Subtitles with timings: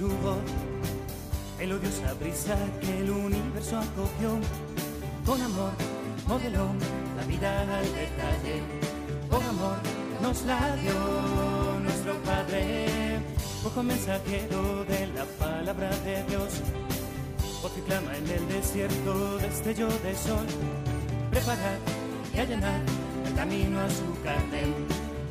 [0.00, 0.38] su voz.
[1.58, 4.30] Melodiosa brisa que el universo acogió.
[5.26, 5.72] Con amor
[6.26, 6.68] modeló
[7.18, 8.56] la vida al detalle.
[9.28, 9.76] Con amor
[10.22, 10.98] nos la dio
[11.84, 12.86] nuestro Padre.
[13.66, 16.50] Ojo mensajero de la palabra de Dios.
[17.62, 20.46] Voz que clama en el desierto, destello de sol.
[21.30, 21.78] Preparar
[22.34, 22.80] y allanar
[23.26, 24.62] el camino a su carne.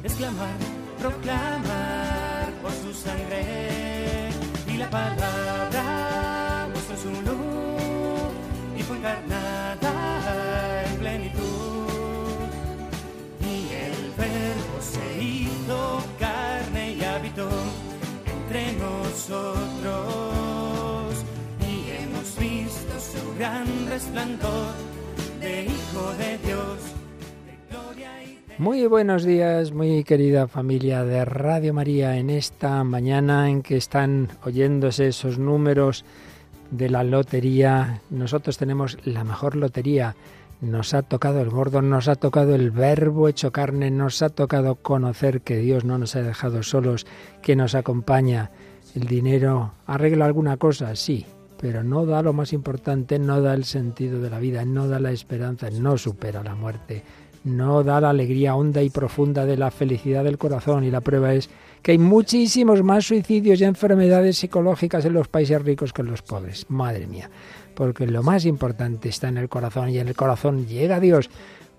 [0.03, 0.57] Exclamar,
[0.99, 3.68] proclamar por su sangre.
[4.91, 7.37] Palabra mostró su luz
[8.75, 11.39] y fue encarnada en plenitud.
[13.41, 17.49] Y el verbo se hizo carne y habitó
[18.25, 19.53] entre nosotros.
[21.67, 24.73] Y hemos visto su gran resplandor
[25.39, 26.68] de Hijo de Dios.
[28.59, 34.27] Muy buenos días, muy querida familia de Radio María, en esta mañana en que están
[34.43, 36.03] oyéndose esos números
[36.69, 38.01] de la lotería.
[38.09, 40.17] Nosotros tenemos la mejor lotería.
[40.59, 44.75] Nos ha tocado el gordo, nos ha tocado el verbo hecho carne, nos ha tocado
[44.75, 47.07] conocer que Dios no nos ha dejado solos,
[47.41, 48.51] que nos acompaña.
[48.93, 51.25] El dinero arregla alguna cosa, sí,
[51.61, 54.99] pero no da lo más importante, no da el sentido de la vida, no da
[54.99, 57.05] la esperanza, no supera la muerte
[57.43, 61.33] no da la alegría honda y profunda de la felicidad del corazón y la prueba
[61.33, 61.49] es
[61.81, 66.21] que hay muchísimos más suicidios y enfermedades psicológicas en los países ricos que en los
[66.21, 66.65] pobres.
[66.69, 67.29] Madre mía,
[67.75, 71.29] porque lo más importante está en el corazón y en el corazón llega Dios.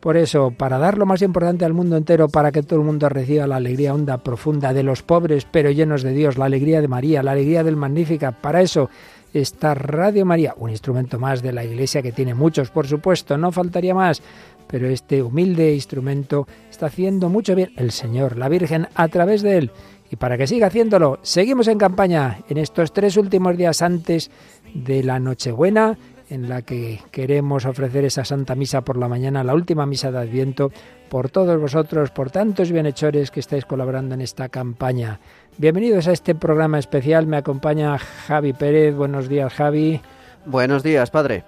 [0.01, 3.11] Por eso, para dar lo más importante al mundo entero, para que todo el mundo
[3.11, 6.89] reciba la alegría honda, profunda de los pobres, pero llenos de Dios, la alegría de
[6.89, 8.89] María, la alegría del Magnífica, para eso
[9.35, 13.53] está Radio María, un instrumento más de la Iglesia que tiene muchos, por supuesto, no
[13.53, 14.23] faltaría más,
[14.71, 19.59] pero este humilde instrumento está haciendo mucho bien el Señor, la Virgen, a través de
[19.59, 19.71] él.
[20.11, 24.31] Y para que siga haciéndolo, seguimos en campaña en estos tres últimos días antes
[24.75, 25.99] de la Nochebuena,
[26.29, 30.19] en la que queremos ofrecer esa Santa Misa por la mañana, la última misa de
[30.19, 30.71] Adviento,
[31.09, 35.19] por todos vosotros, por tantos bienhechores que estáis colaborando en esta campaña.
[35.59, 38.95] Bienvenidos a este programa especial, me acompaña Javi Pérez.
[38.95, 40.01] Buenos días, Javi.
[40.47, 41.45] Buenos días, padre.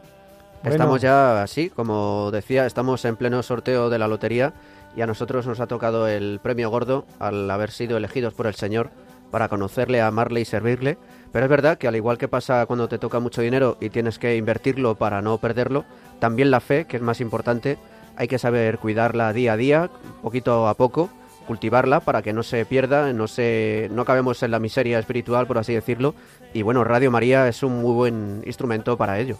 [0.64, 4.52] Estamos ya así, como decía, estamos en pleno sorteo de la lotería
[4.96, 8.54] y a nosotros nos ha tocado el premio gordo al haber sido elegidos por el
[8.54, 8.90] Señor
[9.30, 10.98] para conocerle, amarle y servirle.
[11.32, 14.18] Pero es verdad que al igual que pasa cuando te toca mucho dinero y tienes
[14.18, 15.84] que invertirlo para no perderlo,
[16.20, 17.78] también la fe, que es más importante,
[18.16, 19.90] hay que saber cuidarla día a día,
[20.22, 21.10] poquito a poco,
[21.46, 25.58] cultivarla para que no se pierda, no se no acabemos en la miseria espiritual, por
[25.58, 26.14] así decirlo.
[26.52, 29.38] Y bueno, Radio María es un muy buen instrumento para ello.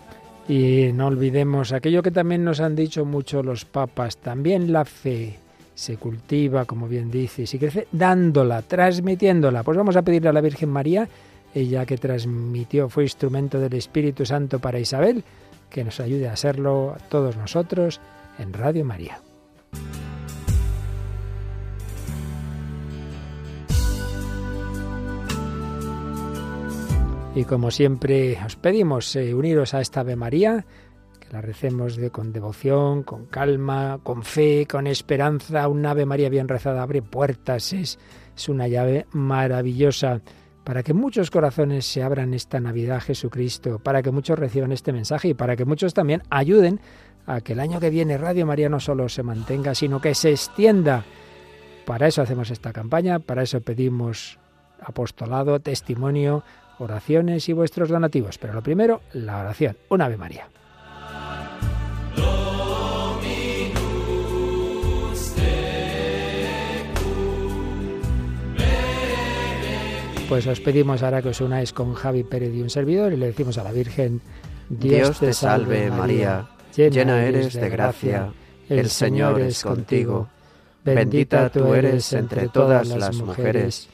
[0.49, 5.39] Y no olvidemos aquello que también nos han dicho mucho los papas, también la fe
[5.75, 9.63] se cultiva, como bien dice, y crece dándola, transmitiéndola.
[9.63, 11.09] Pues vamos a pedirle a la Virgen María,
[11.55, 15.25] ella que transmitió, fue instrumento del Espíritu Santo para Isabel,
[15.71, 18.01] que nos ayude a serlo a todos nosotros
[18.39, 19.21] en Radio María.
[27.35, 30.67] Y como siempre os pedimos eh, uniros a esta Ave María,
[31.19, 35.67] que la recemos con devoción, con calma, con fe, con esperanza.
[35.69, 37.99] Un Ave María bien rezada abre puertas, es,
[38.37, 40.21] es una llave maravillosa
[40.63, 44.93] para que muchos corazones se abran esta Navidad a Jesucristo, para que muchos reciban este
[44.93, 46.81] mensaje y para que muchos también ayuden
[47.25, 50.31] a que el año que viene Radio María no solo se mantenga, sino que se
[50.31, 51.05] extienda.
[51.87, 54.39] Para eso hacemos esta campaña, para eso pedimos
[54.85, 56.45] apostolado, testimonio,
[56.83, 58.39] oraciones y vuestros donativos.
[58.39, 59.77] Pero lo primero, la oración.
[59.89, 60.49] Un Ave María.
[70.29, 73.27] Pues os pedimos ahora que os unáis con Javi Pérez y un servidor y le
[73.27, 74.23] decimos a la Virgen,
[74.71, 78.33] Dios te salve María, llena eres de gracia,
[78.67, 80.29] el Señor es contigo.
[80.85, 83.91] Bendita tú eres entre todas las mujeres,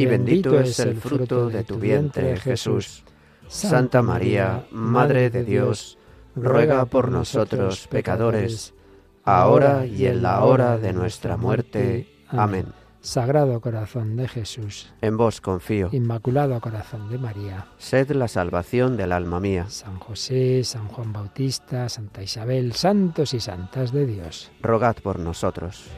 [0.00, 3.04] y bendito es el fruto de tu vientre, Jesús.
[3.48, 5.98] Santa María, Madre de Dios,
[6.34, 8.74] ruega por nosotros pecadores,
[9.24, 12.08] ahora y en la hora de nuestra muerte.
[12.28, 12.66] Amén.
[13.02, 15.88] Sagrado Corazón de Jesús, En vos confío.
[15.90, 19.66] Inmaculado Corazón de María, Sed la salvación del alma mía.
[19.68, 24.52] San José, San Juan Bautista, Santa Isabel, santos y santas de Dios.
[24.62, 25.90] Rogad por nosotros.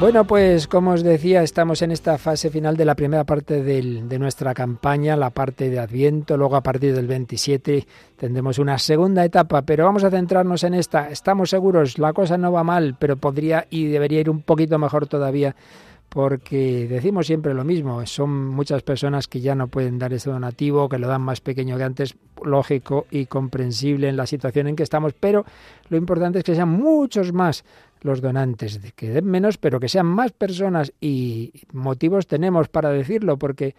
[0.00, 4.18] Bueno, pues como os decía, estamos en esta fase final de la primera parte de
[4.18, 6.38] nuestra campaña, la parte de Adviento.
[6.38, 7.86] Luego a partir del 27
[8.16, 11.10] tendremos una segunda etapa, pero vamos a centrarnos en esta.
[11.10, 15.06] Estamos seguros, la cosa no va mal, pero podría y debería ir un poquito mejor
[15.06, 15.54] todavía
[16.08, 20.88] porque decimos siempre lo mismo, son muchas personas que ya no pueden dar ese donativo,
[20.88, 24.82] que lo dan más pequeño que antes, lógico y comprensible en la situación en que
[24.82, 25.44] estamos, pero
[25.88, 27.64] lo importante es que sean muchos más
[28.02, 33.38] los donantes, que den menos, pero que sean más personas y motivos tenemos para decirlo,
[33.38, 33.74] porque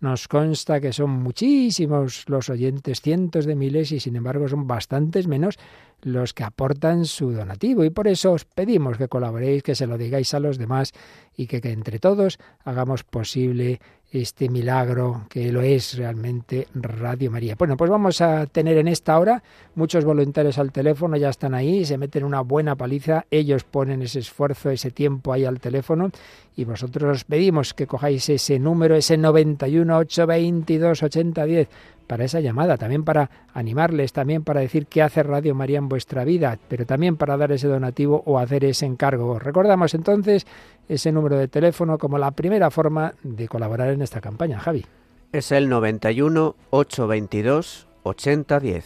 [0.00, 5.26] nos consta que son muchísimos los oyentes, cientos de miles, y sin embargo son bastantes
[5.26, 5.58] menos
[6.02, 7.84] los que aportan su donativo.
[7.84, 10.92] Y por eso os pedimos que colaboréis, que se lo digáis a los demás
[11.34, 13.80] y que, que entre todos hagamos posible
[14.12, 17.56] este milagro que lo es realmente Radio María.
[17.58, 19.42] Bueno, pues vamos a tener en esta hora
[19.74, 24.20] muchos voluntarios al teléfono, ya están ahí, se meten una buena paliza, ellos ponen ese
[24.20, 26.10] esfuerzo, ese tiempo ahí al teléfono
[26.56, 31.68] y vosotros os pedimos que cojáis ese número, ese 91 822 8010
[32.06, 36.24] para esa llamada, también para animarles, también para decir qué hace Radio María en vuestra
[36.24, 39.38] vida, pero también para dar ese donativo o hacer ese encargo.
[39.38, 40.46] Recordamos entonces
[40.88, 44.84] ese número de teléfono como la primera forma de colaborar en esta campaña, Javi.
[45.32, 48.84] Es el 91 822 8010.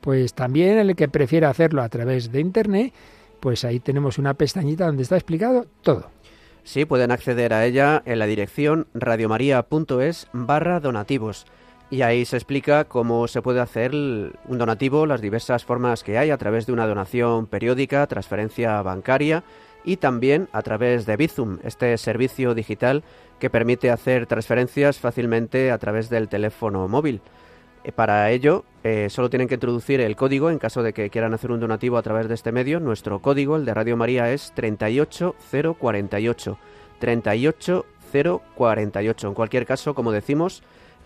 [0.00, 2.92] Pues también el que prefiera hacerlo a través de internet,
[3.40, 6.10] pues ahí tenemos una pestañita donde está explicado todo.
[6.64, 11.46] Sí, pueden acceder a ella en la dirección radiomaria.es barra donativos
[11.90, 16.30] y ahí se explica cómo se puede hacer un donativo, las diversas formas que hay
[16.30, 19.44] a través de una donación periódica, transferencia bancaria
[19.84, 23.04] y también a través de Bizum, este servicio digital
[23.38, 27.22] que permite hacer transferencias fácilmente a través del teléfono móvil.
[27.84, 31.32] Eh, para ello, eh, solo tienen que introducir el código en caso de que quieran
[31.32, 32.80] hacer un donativo a través de este medio.
[32.80, 36.58] Nuestro código, el de Radio María, es 38048.
[36.98, 39.28] 38048.
[39.28, 40.62] En cualquier caso, como decimos,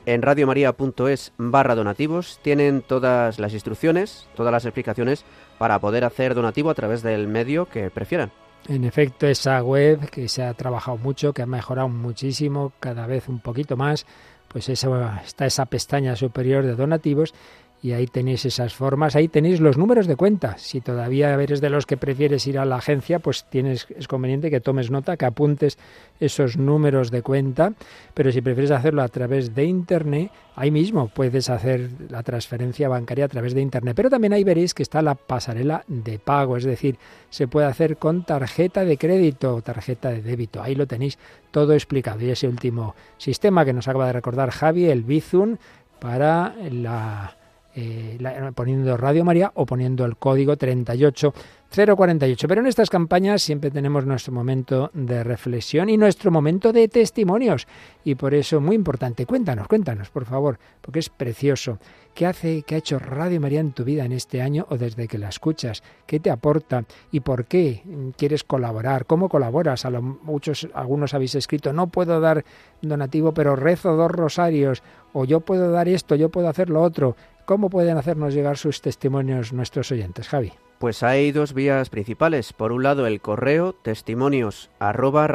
[0.07, 5.25] en radiomaria.es barra donativos tienen todas las instrucciones, todas las explicaciones
[5.59, 8.33] para poder hacer donativo a través del medio que prefieran.
[8.69, 13.29] En efecto, esa web que se ha trabajado mucho, que ha mejorado muchísimo, cada vez
[13.29, 14.07] un poquito más,
[14.49, 17.35] pues eso, está esa pestaña superior de donativos
[17.83, 20.57] y ahí tenéis esas formas, ahí tenéis los números de cuenta.
[20.57, 24.51] Si todavía eres de los que prefieres ir a la agencia, pues tienes es conveniente
[24.51, 25.79] que tomes nota, que apuntes
[26.21, 27.73] esos números de cuenta,
[28.15, 33.25] pero si prefieres hacerlo a través de internet, ahí mismo puedes hacer la transferencia bancaria
[33.25, 36.65] a través de internet, pero también ahí veréis que está la pasarela de pago, es
[36.65, 36.99] decir,
[37.31, 40.63] se puede hacer con tarjeta de crédito o tarjeta de débito.
[40.63, 41.19] Ahí lo tenéis
[41.51, 42.21] todo explicado.
[42.21, 45.57] Y ese último sistema que nos acaba de recordar Javi, el Bizum,
[45.99, 47.37] para la
[47.75, 48.19] eh,
[48.55, 52.49] poniendo Radio María o poniendo el código 38048.
[52.49, 57.67] Pero en estas campañas siempre tenemos nuestro momento de reflexión y nuestro momento de testimonios.
[58.05, 61.79] Y por eso, muy importante, cuéntanos, cuéntanos, por favor, porque es precioso.
[62.15, 65.09] ¿Qué hace, qué ha hecho Radio María en tu vida en este año o desde
[65.09, 65.83] que la escuchas?
[66.05, 67.83] ¿Qué te aporta y por qué
[68.19, 69.07] quieres colaborar?
[69.07, 69.87] ¿Cómo colaboras?
[69.87, 72.45] A lo, muchos, algunos habéis escrito, no puedo dar
[72.83, 74.83] donativo, pero rezo dos rosarios,
[75.15, 77.17] o yo puedo dar esto, yo puedo hacer lo otro.
[77.53, 80.55] ¿Cómo pueden hacernos llegar sus testimonios nuestros oyentes, Javi?
[80.79, 82.55] Pues hay dos vías principales.
[82.55, 85.29] Por un lado, el correo testimonios arroba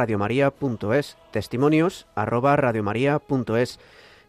[1.30, 2.58] testimonios arroba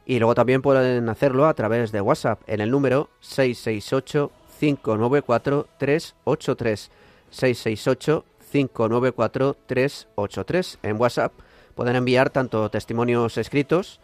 [0.05, 6.91] Y luego también pueden hacerlo a través de WhatsApp en el número 668 594 383
[7.31, 11.33] 668 594 383 en WhatsApp.
[11.75, 13.99] Pueden enviar tanto testimonios escritos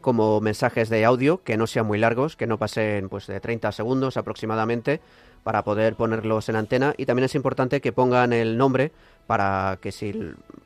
[0.00, 3.72] como mensajes de audio que no sean muy largos, que no pasen pues de 30
[3.72, 5.00] segundos aproximadamente
[5.42, 8.92] para poder ponerlos en antena y también es importante que pongan el nombre
[9.26, 10.12] para que si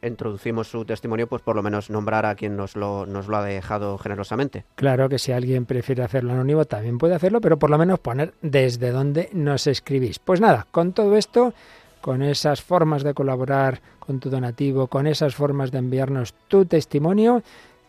[0.03, 3.45] introducimos su testimonio, pues por lo menos nombrar a quien nos lo, nos lo ha
[3.45, 4.65] dejado generosamente.
[4.75, 8.33] Claro que si alguien prefiere hacerlo anónimo también puede hacerlo, pero por lo menos poner
[8.41, 10.19] desde dónde nos escribís.
[10.19, 11.53] Pues nada, con todo esto,
[12.01, 17.43] con esas formas de colaborar con tu donativo, con esas formas de enviarnos tu testimonio,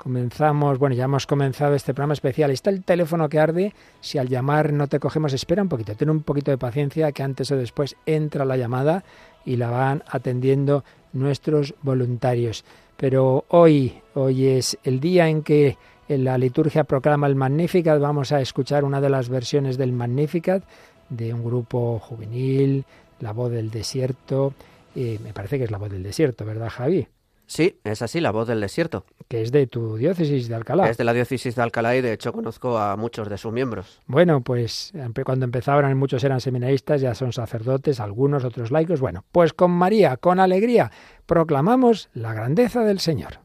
[0.05, 2.51] Comenzamos, bueno, ya hemos comenzado este programa especial.
[2.51, 3.73] Está el teléfono que arde.
[4.01, 7.23] Si al llamar no te cogemos, espera un poquito, ten un poquito de paciencia que
[7.23, 9.03] antes o después entra la llamada
[9.45, 10.83] y la van atendiendo
[11.13, 12.65] nuestros voluntarios.
[12.97, 15.75] Pero hoy, hoy es el día en que
[16.07, 17.99] la liturgia proclama el Magnificat.
[17.99, 20.63] Vamos a escuchar una de las versiones del Magnificat
[21.09, 22.85] de un grupo juvenil,
[23.21, 24.53] La Voz del Desierto.
[24.95, 27.07] Eh, me parece que es La Voz del Desierto, ¿verdad, Javi?
[27.47, 29.05] Sí, es así, la voz del desierto.
[29.27, 30.89] Que es de tu diócesis de Alcalá.
[30.89, 34.01] Es de la diócesis de Alcalá y de hecho conozco a muchos de sus miembros.
[34.07, 38.99] Bueno, pues cuando empezaban muchos eran seminaristas, ya son sacerdotes, algunos otros laicos.
[38.99, 40.91] Bueno, pues con María, con alegría,
[41.25, 43.44] proclamamos la grandeza del Señor.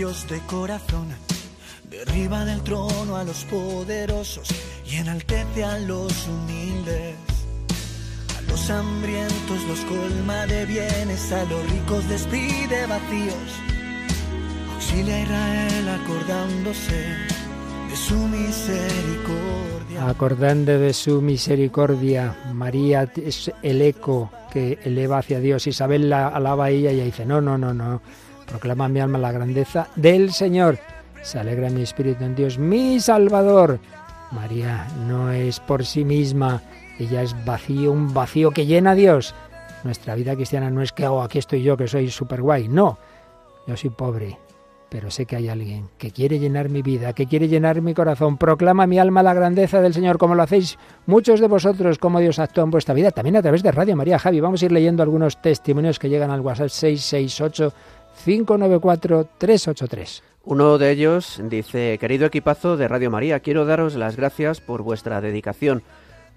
[0.00, 1.08] soberbios de corazón,
[1.90, 4.48] derriba del trono a los poderosos
[4.86, 7.16] y enaltece a los humildes.
[8.38, 13.50] A los hambrientos los colma de bienes, a los ricos despide vacíos.
[14.74, 17.04] Auxilia a Israel acordándose
[17.90, 20.08] de su misericordia.
[20.08, 25.66] Acordando de su misericordia, María es el eco que eleva hacia Dios.
[25.66, 28.00] Isabel la alaba a ella y ella dice, no, no, no, no.
[28.50, 30.78] Proclama mi alma la grandeza del Señor.
[31.22, 33.78] Se alegra mi espíritu en Dios, mi Salvador.
[34.32, 36.62] María no es por sí misma,
[36.98, 39.34] ella es vacío, un vacío que llena a Dios.
[39.84, 42.68] Nuestra vida cristiana no es que, oh, aquí estoy yo, que soy súper guay.
[42.68, 42.98] No,
[43.66, 44.38] yo soy pobre,
[44.88, 48.36] pero sé que hay alguien que quiere llenar mi vida, que quiere llenar mi corazón.
[48.36, 52.38] Proclama mi alma la grandeza del Señor, como lo hacéis muchos de vosotros, como Dios
[52.38, 54.18] actúa en vuestra vida, también a través de Radio María.
[54.18, 57.72] Javi, vamos a ir leyendo algunos testimonios que llegan al WhatsApp 668
[58.24, 60.22] 594 383.
[60.44, 65.20] Uno de ellos dice, querido equipazo de Radio María, quiero daros las gracias por vuestra
[65.20, 65.82] dedicación.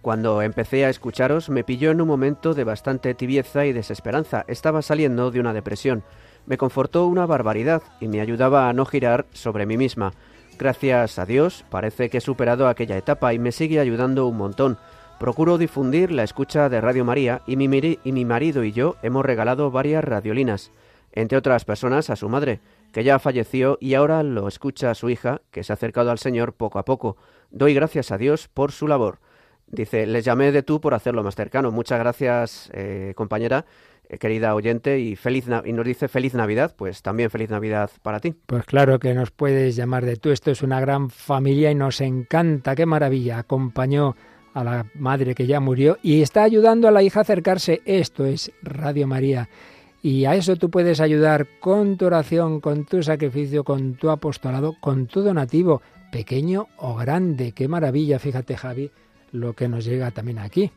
[0.02, 4.44] Cuando empecé a escucharos me pilló en un momento de bastante tibieza y desesperanza.
[4.50, 6.04] Estaba saliendo de una depresión.
[6.46, 10.12] Me confortó una barbaridad y me ayudaba a no girar sobre mí misma.
[10.60, 14.78] Gracias a Dios parece que he superado aquella etapa y me sigue ayudando un montón.
[15.20, 19.26] Procuro difundir la escucha de Radio María y mi, y mi marido y yo hemos
[19.26, 20.72] regalado varias radiolinas,
[21.14, 22.60] entre otras personas a su madre,
[22.92, 26.54] que ya falleció y ahora lo escucha su hija, que se ha acercado al Señor
[26.54, 27.18] poco a poco.
[27.52, 29.20] Doy gracias a Dios por su labor.
[29.68, 31.72] Dice, les llamé de tú por hacerlo más cercano.
[31.72, 33.66] Muchas gracias, eh, compañera,
[34.10, 38.20] eh, querida oyente, y, feliz y nos dice feliz Navidad, pues también feliz Navidad para
[38.20, 38.36] ti.
[38.46, 40.32] Pues claro que nos puedes llamar de tú.
[40.32, 42.76] Esto es una gran familia y nos encanta.
[42.76, 43.40] Qué maravilla.
[43.40, 44.16] Acompañó
[44.54, 47.82] a la madre que ya murió y está ayudando a la hija a acercarse.
[47.86, 49.50] Esto es Radio María.
[50.06, 54.76] Y a eso tú puedes ayudar con tu oración, con tu sacrificio, con tu apostolado,
[54.82, 55.82] con tu donativo,
[56.12, 57.54] pequeño o grande.
[57.54, 58.92] Qué maravilla, fíjate Javi,
[59.32, 60.72] lo que nos llega también aquí.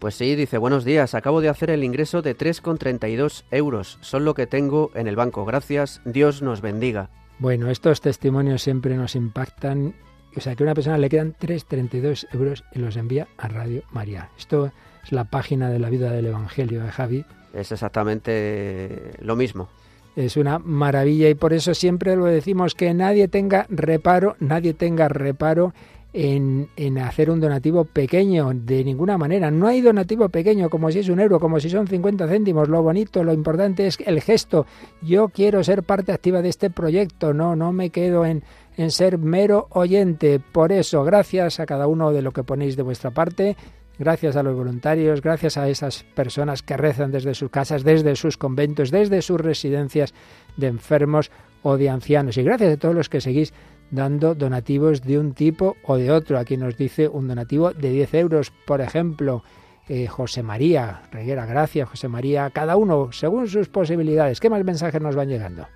[0.00, 3.98] Pues sí, dice, buenos días, acabo de hacer el ingreso de 3,32 euros.
[4.00, 5.44] Son lo que tengo en el banco.
[5.44, 7.08] Gracias, Dios nos bendiga.
[7.38, 9.94] Bueno, estos testimonios siempre nos impactan.
[10.36, 13.84] O sea, que a una persona le quedan 3,32 euros y los envía a Radio
[13.92, 14.28] María.
[14.36, 14.72] Esto
[15.04, 17.24] es la página de la vida del Evangelio de Javi.
[17.54, 19.68] Es exactamente lo mismo.
[20.16, 25.08] Es una maravilla y por eso siempre lo decimos, que nadie tenga reparo, nadie tenga
[25.08, 25.74] reparo
[26.14, 29.50] en, en hacer un donativo pequeño, de ninguna manera.
[29.50, 32.68] No hay donativo pequeño, como si es un euro, como si son 50 céntimos.
[32.70, 34.64] Lo bonito, lo importante es el gesto.
[35.02, 38.42] Yo quiero ser parte activa de este proyecto, no, no me quedo en,
[38.78, 40.40] en ser mero oyente.
[40.40, 43.54] Por eso, gracias a cada uno de lo que ponéis de vuestra parte.
[43.98, 48.36] Gracias a los voluntarios, gracias a esas personas que rezan desde sus casas, desde sus
[48.36, 50.12] conventos, desde sus residencias
[50.56, 51.30] de enfermos
[51.62, 52.36] o de ancianos.
[52.36, 53.54] Y gracias a todos los que seguís
[53.90, 56.38] dando donativos de un tipo o de otro.
[56.38, 59.42] Aquí nos dice un donativo de 10 euros, por ejemplo.
[59.88, 64.40] eh, José María Reguera, gracias José María, cada uno según sus posibilidades.
[64.40, 65.68] ¿Qué más mensajes nos van llegando?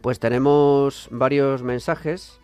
[0.00, 2.40] Pues tenemos varios mensajes.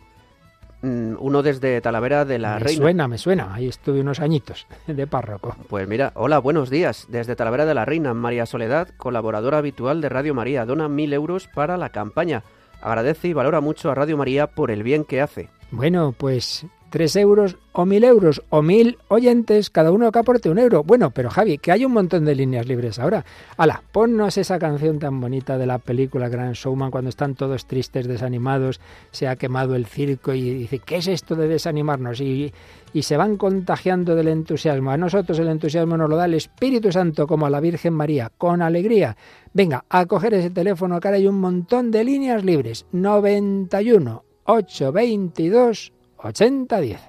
[0.81, 2.81] Mm, uno desde Talavera de la me Reina.
[2.81, 3.53] suena, me suena.
[3.53, 5.55] Ahí estuve unos añitos de párroco.
[5.69, 7.05] Pues mira, hola, buenos días.
[7.09, 11.47] Desde Talavera de la Reina, María Soledad, colaboradora habitual de Radio María, dona mil euros
[11.47, 12.43] para la campaña.
[12.81, 15.49] Agradece y valora mucho a Radio María por el bien que hace.
[15.69, 20.59] Bueno, pues tres euros o mil euros o mil oyentes, cada uno que aporte un
[20.59, 20.83] euro.
[20.83, 23.25] Bueno, pero Javi, que hay un montón de líneas libres ahora.
[23.57, 28.07] Ala, ponnos esa canción tan bonita de la película Gran Showman cuando están todos tristes,
[28.07, 28.81] desanimados,
[29.11, 32.19] se ha quemado el circo y dice, ¿qué es esto de desanimarnos?
[32.19, 32.53] Y,
[32.93, 34.91] y se van contagiando del entusiasmo.
[34.91, 38.31] A nosotros el entusiasmo nos lo da el Espíritu Santo como a la Virgen María,
[38.37, 39.15] con alegría.
[39.53, 42.85] Venga, a coger ese teléfono, ahora hay un montón de líneas libres.
[42.91, 46.99] 91 822 8010.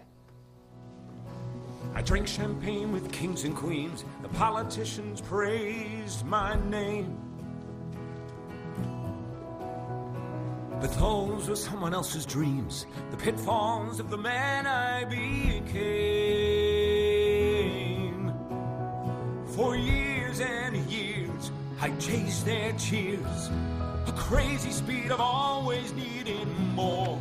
[1.95, 4.07] I drank champagne with kings and queens.
[4.23, 5.21] The politicians
[6.25, 7.19] my name.
[10.81, 15.23] But those were someone else's dreams, the pitfalls of the man I became.
[19.47, 23.51] For years and years, I chased their cheers,
[24.07, 27.21] a crazy speed of always needing more.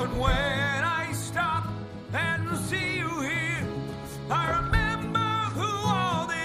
[0.00, 1.66] But when I stop
[2.14, 3.66] and see you here,
[4.30, 5.18] I remember
[5.52, 6.40] who all this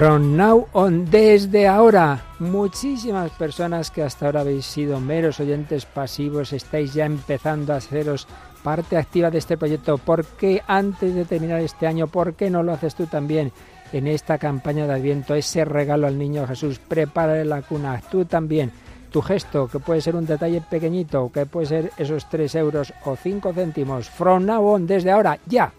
[0.00, 6.54] From now on, desde ahora, muchísimas personas que hasta ahora habéis sido meros oyentes pasivos,
[6.54, 8.26] estáis ya empezando a haceros
[8.62, 9.98] parte activa de este proyecto.
[9.98, 13.52] ¿Por qué antes de terminar este año, por qué no lo haces tú también
[13.92, 15.34] en esta campaña de Adviento?
[15.34, 18.72] Ese regalo al niño Jesús, prepara la cuna, tú también.
[19.10, 23.16] Tu gesto, que puede ser un detalle pequeñito, que puede ser esos 3 euros o
[23.16, 24.08] 5 céntimos.
[24.08, 25.70] From now on, desde ahora, ya.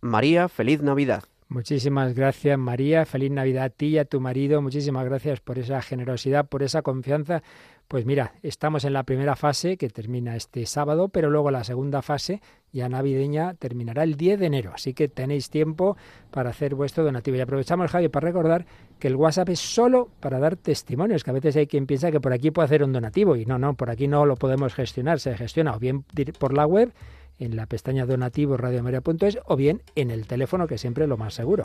[0.00, 1.24] María, feliz Navidad.
[1.48, 5.80] Muchísimas gracias María, feliz Navidad a ti y a tu marido, muchísimas gracias por esa
[5.80, 7.44] generosidad, por esa confianza.
[7.86, 12.02] Pues mira, estamos en la primera fase que termina este sábado, pero luego la segunda
[12.02, 15.96] fase, ya navideña, terminará el 10 de enero, así que tenéis tiempo
[16.32, 17.36] para hacer vuestro donativo.
[17.36, 18.66] Y aprovechamos, Javi, para recordar
[18.98, 22.18] que el WhatsApp es solo para dar testimonios, que a veces hay quien piensa que
[22.18, 25.20] por aquí puede hacer un donativo, y no, no, por aquí no lo podemos gestionar,
[25.20, 26.02] se gestiona o bien
[26.40, 26.92] por la web,
[27.38, 31.34] en la pestaña donativo radiomaria.es o bien en el teléfono, que siempre es lo más
[31.34, 31.64] seguro.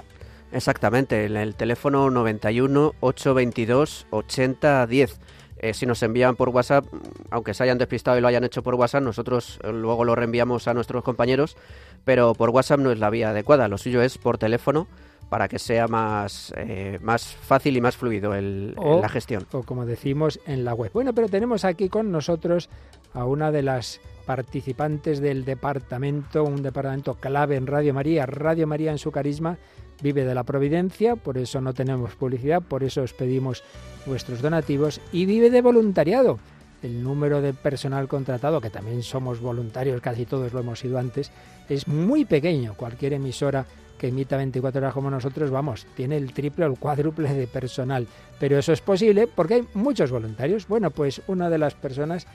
[0.52, 5.20] Exactamente, en el teléfono 91 822 8010.
[5.64, 6.86] Eh, si nos envían por WhatsApp,
[7.30, 10.68] aunque se hayan despistado y lo hayan hecho por WhatsApp, nosotros eh, luego lo reenviamos
[10.68, 11.56] a nuestros compañeros,
[12.04, 14.88] pero por WhatsApp no es la vía adecuada, lo suyo es por teléfono
[15.30, 19.46] para que sea más, eh, más fácil y más fluido el, O- la gestión.
[19.52, 20.90] O como decimos en la web.
[20.94, 22.68] Bueno, pero tenemos aquí con nosotros
[23.14, 28.26] a una de las participantes del departamento, un departamento clave en Radio María.
[28.26, 29.58] Radio María en su carisma
[30.02, 33.64] vive de la providencia, por eso no tenemos publicidad, por eso os pedimos
[34.06, 36.40] vuestros donativos y vive de voluntariado.
[36.82, 41.32] El número de personal contratado, que también somos voluntarios, casi todos lo hemos sido antes,
[41.70, 42.74] es muy pequeño.
[42.74, 43.66] Cualquier emisora
[44.00, 48.08] que emita 24 horas como nosotros, vamos, tiene el triple o el cuádruple de personal.
[48.40, 50.68] Pero eso es posible porque hay muchos voluntarios.
[50.68, 52.26] Bueno, pues una de las personas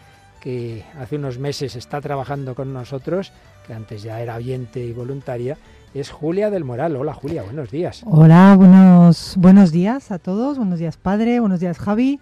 [0.46, 3.32] que hace unos meses está trabajando con nosotros,
[3.66, 5.58] que antes ya era oyente y voluntaria,
[5.92, 6.94] es Julia del Moral.
[6.94, 8.04] Hola Julia, buenos días.
[8.06, 12.20] Hola, buenos, buenos días a todos, buenos días padre, buenos días Javi.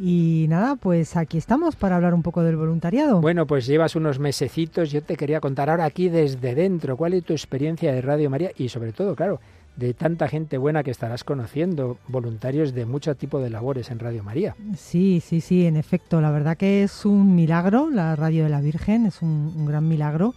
[0.00, 3.20] Y nada, pues aquí estamos para hablar un poco del voluntariado.
[3.20, 7.22] Bueno, pues llevas unos mesecitos, yo te quería contar ahora aquí desde dentro, cuál es
[7.22, 9.38] tu experiencia de Radio María y sobre todo, claro,
[9.76, 14.22] de tanta gente buena que estarás conociendo, voluntarios de mucho tipo de labores en Radio
[14.22, 14.54] María.
[14.76, 18.60] Sí, sí, sí, en efecto, la verdad que es un milagro, la Radio de la
[18.60, 20.34] Virgen, es un, gran milagro.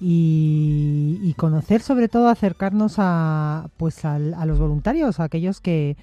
[0.00, 5.96] Y, conocer sobre todo acercarnos a pues a, los voluntarios a aquellos que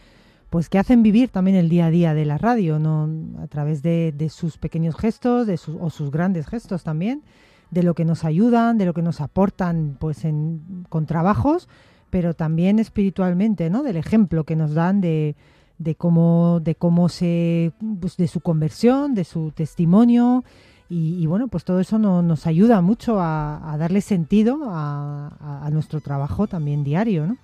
[0.50, 3.10] pues que hacen vivir también el día a día de la radio no
[3.40, 7.22] a través de, sus pequeños gestos de sus, o sus grandes gestos también
[7.70, 11.68] de lo que nos ayudan de lo que nos aportan pues en, con trabajos
[12.10, 13.84] pero también espiritualmente, ¿no?
[13.84, 15.36] Del ejemplo que nos dan de,
[15.78, 20.44] de cómo, de cómo se, pues de su conversión, de su testimonio.
[20.90, 26.86] Y, bueno, pues todo eso nos ayuda mucho a, darle sentido a, nuestro trabajo también
[26.86, 27.38] diario, ¿no?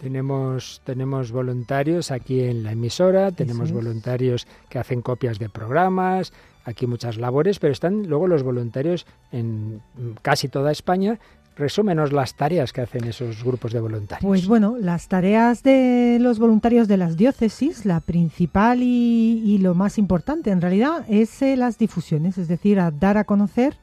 [0.00, 6.32] Tenemos, tenemos voluntarios aquí en la emisora, tenemos voluntarios que hacen copias de programas,
[6.64, 9.80] aquí muchas labores, pero están luego los voluntarios en
[10.22, 11.18] casi toda España
[11.56, 14.22] Resúmenos las tareas que hacen esos grupos de voluntarios.
[14.22, 19.96] Pues bueno, las tareas de los voluntarios de las diócesis, la principal y, lo más
[19.96, 23.78] importante en realidad es eh, las difusiones, es decir, a dar a conocer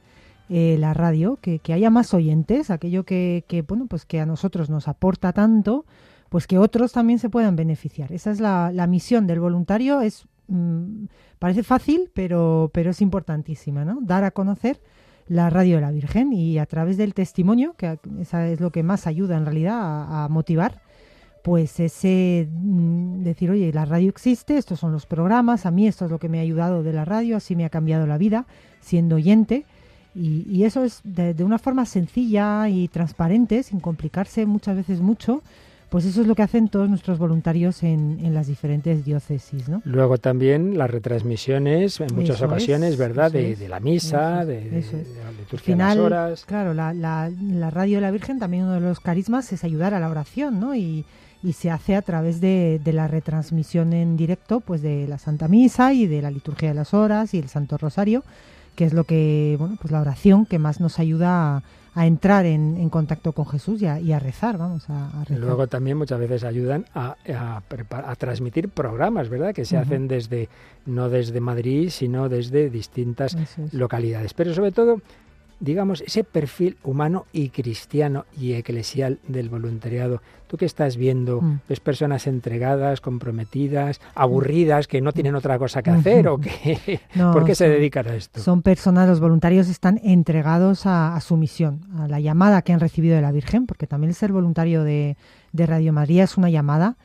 [0.48, 4.86] eh, la radio, que, haya más oyentes, aquello que, bueno, pues que a nosotros nos
[4.86, 5.84] aporta tanto,
[6.28, 8.12] pues que otros también se puedan beneficiar.
[8.12, 11.06] Esa es la, misión del voluntario, es mm,
[11.40, 13.98] parece fácil, pero, pero es importantísima, ¿no?
[14.00, 14.80] Dar a conocer
[15.28, 19.06] la radio de la Virgen y a través del testimonio, que es lo que más
[19.06, 20.80] ayuda en realidad a, motivar,
[21.42, 26.06] pues ese mm, decir, oye, la radio existe, estos son los programas, a mí esto
[26.06, 28.46] es lo que me ha ayudado de la radio, así me ha cambiado la vida
[28.80, 29.64] siendo oyente.
[30.16, 35.42] Y, eso es de, una forma sencilla y transparente, sin complicarse muchas veces mucho,
[35.94, 39.68] pues eso es lo que hacen todos nuestros voluntarios en, las diferentes diócesis.
[39.68, 39.80] ¿no?
[39.84, 43.30] Luego también las retransmisiones, en muchas ocasiones, ¿verdad?
[43.30, 44.82] De, la misa, de,
[45.22, 46.44] la liturgia de las horas.
[46.46, 50.00] Claro, la, la, radio de la Virgen también uno de los carismas es ayudar a
[50.00, 50.74] la oración, ¿no?
[50.74, 51.04] Y,
[51.44, 55.92] y se hace a través de, la retransmisión en directo pues de la Santa Misa
[55.92, 58.24] y de la liturgia de las horas y el Santo Rosario,
[58.74, 61.62] que es lo que, bueno, pues la oración que más nos ayuda a
[61.94, 65.38] a entrar en, contacto con Jesús y a, rezar, vamos, a, rezar.
[65.38, 69.54] Luego también muchas veces ayudan a, a transmitir programas, ¿verdad?
[69.54, 70.48] Que se hacen desde,
[70.86, 73.36] no desde Madrid, sino desde distintas
[73.72, 74.34] localidades.
[74.34, 75.00] Pero sobre todo
[75.64, 80.20] digamos, ese perfil humano y cristiano y eclesial del voluntariado.
[80.46, 81.40] ¿Tú qué estás viendo?
[81.40, 81.60] Mm.
[81.68, 87.44] ¿Ves personas entregadas, comprometidas, aburridas, que no tienen otra cosa que hacer o que, por
[87.44, 88.40] qué se dedican a esto?
[88.40, 93.16] Son personas, los voluntarios están entregados a, su misión, a la llamada que han recibido
[93.16, 95.16] de la Virgen, porque también el ser voluntario de,
[95.54, 96.96] Radio María es una llamada.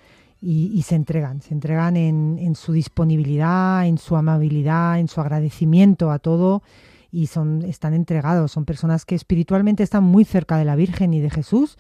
[0.42, 6.20] Y, se entregan, se entregan en su disponibilidad, en su amabilidad, en su agradecimiento a
[6.20, 6.62] todo
[7.12, 11.20] y son, están entregados, son personas que espiritualmente están muy cerca de la Virgen y
[11.20, 11.78] de Jesús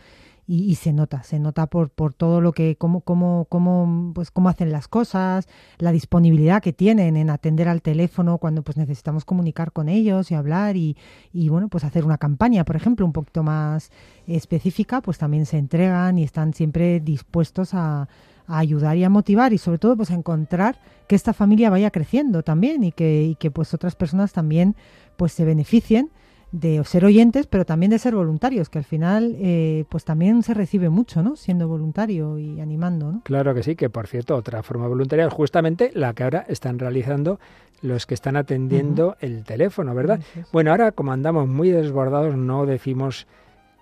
[0.52, 4.50] y, se nota, se nota por, por todo lo que, cómo, cómo, cómo, pues, cómo
[4.50, 9.72] hacen las cosas, la disponibilidad que tienen en atender al teléfono cuando pues necesitamos comunicar
[9.72, 10.98] con ellos y hablar y,
[11.32, 13.92] y bueno, pues hacer una campaña, por ejemplo, un poquito más
[14.26, 18.10] específica, pues también se entregan y están siempre dispuestos a,
[18.50, 21.92] a ayudar y a motivar y sobre todo pues a encontrar que esta familia vaya
[21.92, 24.76] creciendo también y que, y que pues otras personas también
[25.16, 26.10] pues se beneficien
[26.52, 30.56] de ser oyentes, pero también de ser voluntarios, que al final eh, pues también se
[30.56, 31.36] recibe mucho, ¿no?
[31.36, 33.22] Siendo voluntario y animando, ¿no?
[33.24, 36.80] Claro que sí, que por cierto, otra forma voluntaria es justamente la que ahora están
[36.80, 37.40] realizando
[37.82, 40.20] los que están atendiendo el teléfono, ¿verdad?
[40.52, 43.28] Bueno, ahora como andamos muy desbordados, no decimos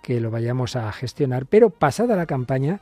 [0.02, 2.80] que lo vayamos a gestionar, pero pasada la campaña,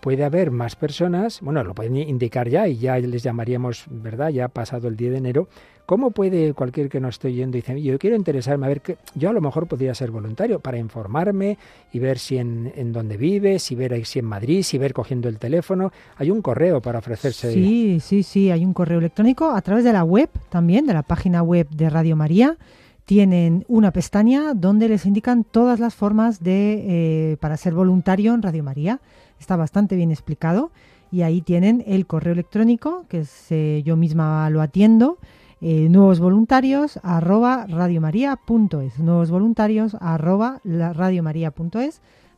[0.00, 4.30] puede haber más personas, bueno, lo pueden indicar ya y ya les llamaríamos, ¿verdad?
[4.30, 5.48] Ya ha pasado el 10 de enero.
[5.86, 8.98] ¿Cómo puede cualquier que no esté yendo y dice, yo quiero interesarme a ver que
[9.14, 11.56] yo a lo mejor podría ser voluntario para informarme
[11.92, 15.30] y ver si en, en dónde vive, si ver si en Madrid, si ver cogiendo
[15.30, 15.90] el teléfono?
[16.16, 17.52] Hay un correo para ofrecerse.
[17.54, 21.02] Sí, sí, sí, hay un correo electrónico a través de la web también, de la
[21.02, 22.58] página web de Radio María
[23.08, 28.42] tienen una pestaña donde les indican todas las formas de, eh, para ser voluntario en
[28.42, 29.00] Radio María.
[29.40, 30.70] Está bastante bien explicado
[31.10, 35.16] y ahí tienen el correo electrónico, que eh, yo misma lo atiendo,
[35.62, 36.20] eh, nuevos
[37.66, 39.30] radiomaria.es, nuevos.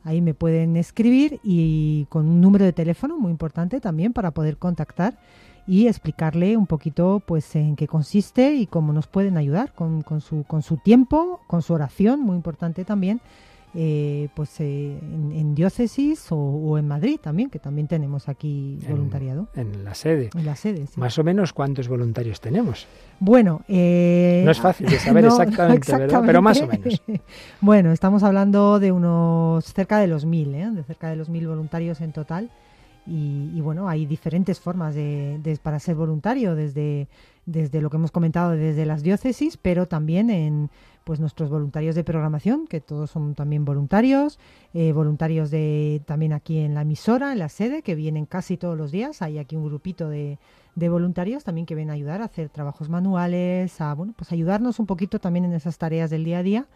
[0.05, 4.57] Ahí me pueden escribir y con un número de teléfono muy importante también para poder
[4.57, 5.19] contactar
[5.67, 10.21] y explicarle un poquito pues en qué consiste y cómo nos pueden ayudar con, con,
[10.21, 13.21] su, con su tiempo, con su oración, muy importante también,
[13.73, 19.47] eh, pues eh, en, diócesis o, en Madrid también, que también tenemos aquí voluntariado.
[19.55, 20.31] En, la sede.
[20.35, 22.89] En la sede, Más o menos cuántos voluntarios tenemos.
[23.21, 26.23] Bueno, eh, no es fácil de saber exactamente, ¿verdad?
[26.27, 27.01] Pero más o menos.
[27.61, 32.01] bueno, estamos hablando de unos cerca de los mil, de cerca de los mil voluntarios
[32.01, 32.51] en total.
[33.07, 37.09] Y, bueno, hay diferentes formas de, para ser voluntario, desde,
[37.47, 40.71] desde lo que hemos comentado, desde las diócesis, pero también en
[41.05, 44.39] pues nuestros voluntarios de programación, que todos son también voluntarios,
[44.75, 48.77] eh, voluntarios de también aquí en la emisora, en la sede, que vienen casi todos
[48.77, 49.23] los días.
[49.23, 50.39] Hay aquí un grupito de,
[50.77, 54.79] de voluntarios también que vienen a ayudar a hacer trabajos manuales, a bueno, pues ayudarnos
[54.79, 56.67] un poquito también en esas tareas del día a día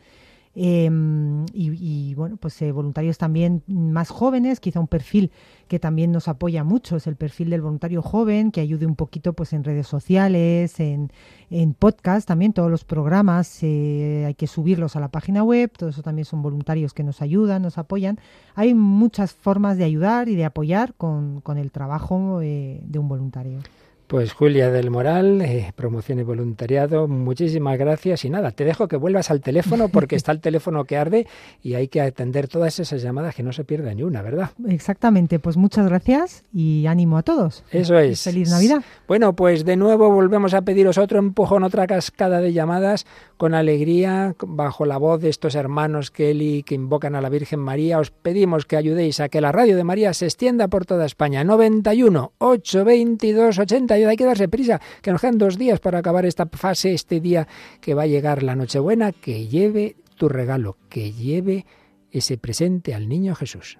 [0.56, 5.32] Em, y, bueno, pues eh, voluntarios también más jóvenes, quizá un perfil
[5.66, 9.32] que también nos apoya mucho, es el perfil del voluntario joven, que ayude un poquito
[9.32, 11.10] pues en redes sociales, en,
[11.50, 15.88] en podcast también, todos los programas eh, hay que subirlos a la página web, todo
[15.90, 18.20] eso también son voluntarios que nos ayudan, nos apoyan.
[18.54, 23.08] Hay muchas formas de ayudar y de apoyar con, con el trabajo eh, de un
[23.08, 23.58] voluntario.
[24.06, 28.96] Pues Julia del Moral, eh, promoción y voluntariado, muchísimas gracias y nada, te dejo que
[28.96, 31.26] vuelvas al teléfono porque está el teléfono que arde
[31.62, 34.50] y hay que atender todas esas llamadas que no se pierda ni una, ¿verdad?
[34.68, 37.64] Exactamente, pues muchas gracias y ánimo a todos.
[37.70, 38.22] Eso es.
[38.22, 38.82] Feliz Navidad.
[39.08, 43.06] Bueno, pues de nuevo volvemos a pediros otro empujón, otra cascada de llamadas
[43.38, 47.98] con alegría, bajo la voz de estos hermanos Kelly que invocan a la Virgen María.
[47.98, 51.42] Os pedimos que ayudéis a que la radio de María se extienda por toda España.
[51.42, 56.46] 91 822 80 hay que darse prisa, que nos quedan dos días para acabar esta
[56.46, 57.46] fase, este día
[57.80, 61.66] que va a llegar la Nochebuena, que lleve tu regalo, que lleve
[62.10, 63.78] ese presente al niño Jesús.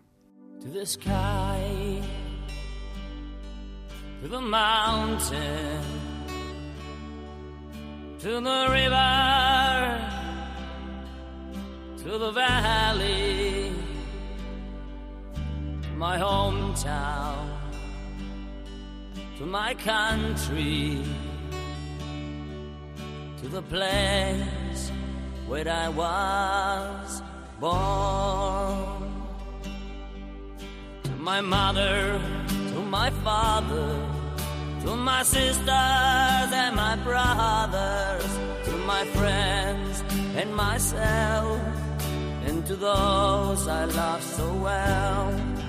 [0.61, 2.01] To the sky,
[4.23, 5.83] to the mountain,
[8.21, 9.99] to the river,
[12.03, 13.73] to the valley,
[15.97, 17.64] my hometown.
[19.39, 21.03] To my country,
[23.39, 24.93] to the place
[25.49, 27.23] where I was
[27.59, 29.11] born.
[31.03, 33.89] To my mother, to my father,
[34.83, 38.31] to my sisters and my brothers,
[38.67, 40.05] to my friends
[40.37, 41.61] and myself,
[42.47, 45.64] and to those I love so well.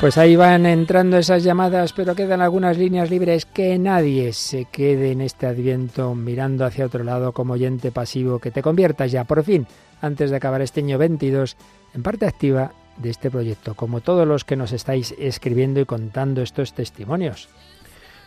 [0.00, 3.44] Pues ahí van entrando esas llamadas, pero quedan algunas líneas libres.
[3.44, 8.50] Que nadie se quede en este adviento mirando hacia otro lado como oyente pasivo, que
[8.50, 9.66] te conviertas ya, por fin,
[10.00, 11.58] antes de acabar este año 22,
[11.92, 16.40] en parte activa de este proyecto, como todos los que nos estáis escribiendo y contando
[16.40, 17.50] estos testimonios.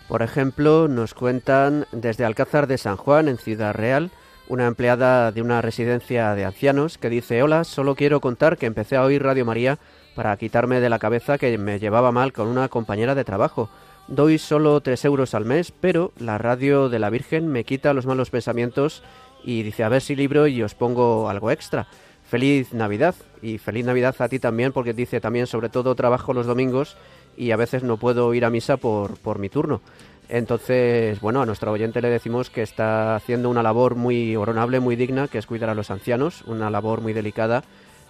[0.08, 4.12] Por ejemplo, nos cuentan desde Alcázar de San Juan, en Ciudad Real,
[4.48, 8.96] una empleada de una residencia de ancianos que dice, hola, solo quiero contar que empecé
[8.96, 9.80] a oír Radio María
[10.16, 13.70] para quitarme de la cabeza que me llevaba mal con una compañera de trabajo.
[14.08, 18.06] Doy solo tres euros al mes, pero la radio de la Virgen me quita los
[18.06, 19.02] malos pensamientos
[19.44, 21.88] y dice a ver si libro y os pongo algo extra.
[22.30, 26.46] Feliz Navidad y feliz Navidad a ti también porque dice también sobre todo trabajo los
[26.46, 26.98] domingos
[27.38, 29.82] y a veces no puedo ir a misa por, por mi turno.
[30.30, 34.96] Entonces, bueno, a nuestro oyente le decimos que está haciendo una labor muy honorable, muy
[34.96, 37.64] digna, que es cuidar a los ancianos, una labor muy delicada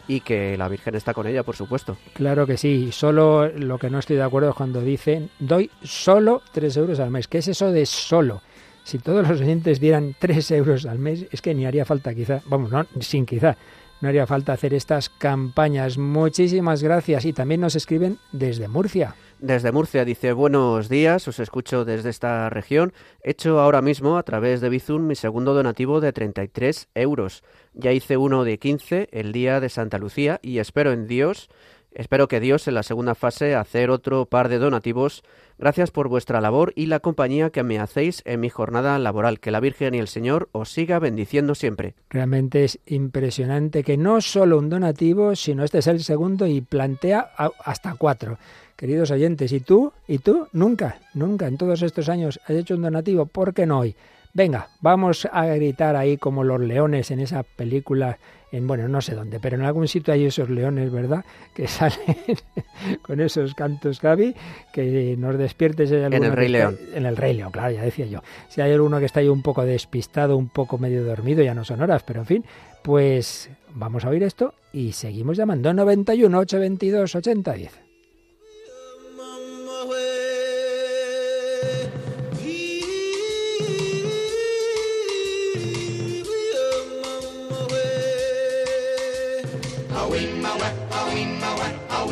[0.08, 1.98] y que la Virgen está con ella, por supuesto.
[2.14, 6.42] Claro que sí, solo lo que no estoy de acuerdo es cuando dicen doy solo
[6.52, 7.28] tres euros al mes.
[7.28, 8.42] ¿Qué es eso de solo?
[8.84, 12.42] Si todos los oyentes dieran tres euros al mes, es que ni haría falta quizá,
[12.46, 13.56] vamos, no, sin quizá,
[14.04, 15.98] no haría falta hacer estas campañas.
[15.98, 19.16] Muchísimas gracias y también nos escriben desde Murcia.
[19.40, 22.92] Desde Murcia dice buenos días, os escucho desde esta región.
[23.24, 27.46] He hecho ahora mismo a través de Bizum mi segundo donativo de 33 euros.
[27.74, 31.50] Ya hice uno de 15 el día de Santa Lucía y espero en Dios,
[31.96, 35.24] espero que Dios en la segunda fase hacer otro par de donativos.
[35.58, 39.40] Gracias por vuestra labor y la compañía que me hacéis en mi jornada laboral.
[39.40, 41.96] Que la Virgen y el Señor os siga bendiciendo siempre.
[42.10, 47.32] Realmente es impresionante que no solo un donativo, sino este es el segundo y plantea
[47.64, 48.38] hasta cuatro.
[48.76, 49.94] Queridos oyentes, ¿y tú?
[50.08, 50.48] ¿Y tú?
[50.52, 53.26] Nunca, nunca en todos estos años has hecho un donativo.
[53.26, 53.96] ¿Por qué no hoy?
[54.36, 58.18] Venga, vamos a gritar ahí como los leones en esa película,
[58.54, 61.26] en bueno, no sé dónde, pero en algún sitio hay esos leones, ¿verdad?
[61.54, 61.98] Que salen
[63.02, 64.36] con esos cantos, Gaby,
[64.72, 65.92] que nos despiertes.
[65.92, 66.78] en el Rey León.
[66.94, 68.22] en el Rey León, claro, ya decía yo.
[68.50, 71.66] Si hay alguno que está ahí un poco despistado, un poco medio dormido, ya no
[71.66, 72.46] son horas, pero en fin,
[72.84, 77.83] pues vamos a oír esto y seguimos llamando 91 822 8010.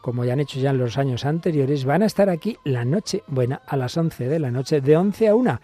[0.00, 3.24] como ya han hecho ya en los años anteriores, van a estar aquí la noche
[3.26, 5.60] buena a las 11 de la noche, de 11 a 1.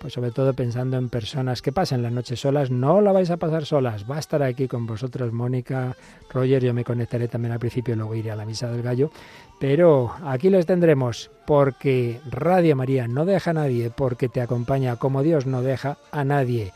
[0.00, 3.38] Pues sobre todo pensando en personas que pasen la noche solas, no la vais a
[3.38, 5.96] pasar solas, va a estar aquí con vosotros Mónica,
[6.30, 9.10] Roger, yo me conectaré también al principio, luego iré a la misa del gallo,
[9.58, 15.22] pero aquí les tendremos porque Radio María no deja a nadie, porque te acompaña como
[15.22, 16.72] Dios no deja a nadie.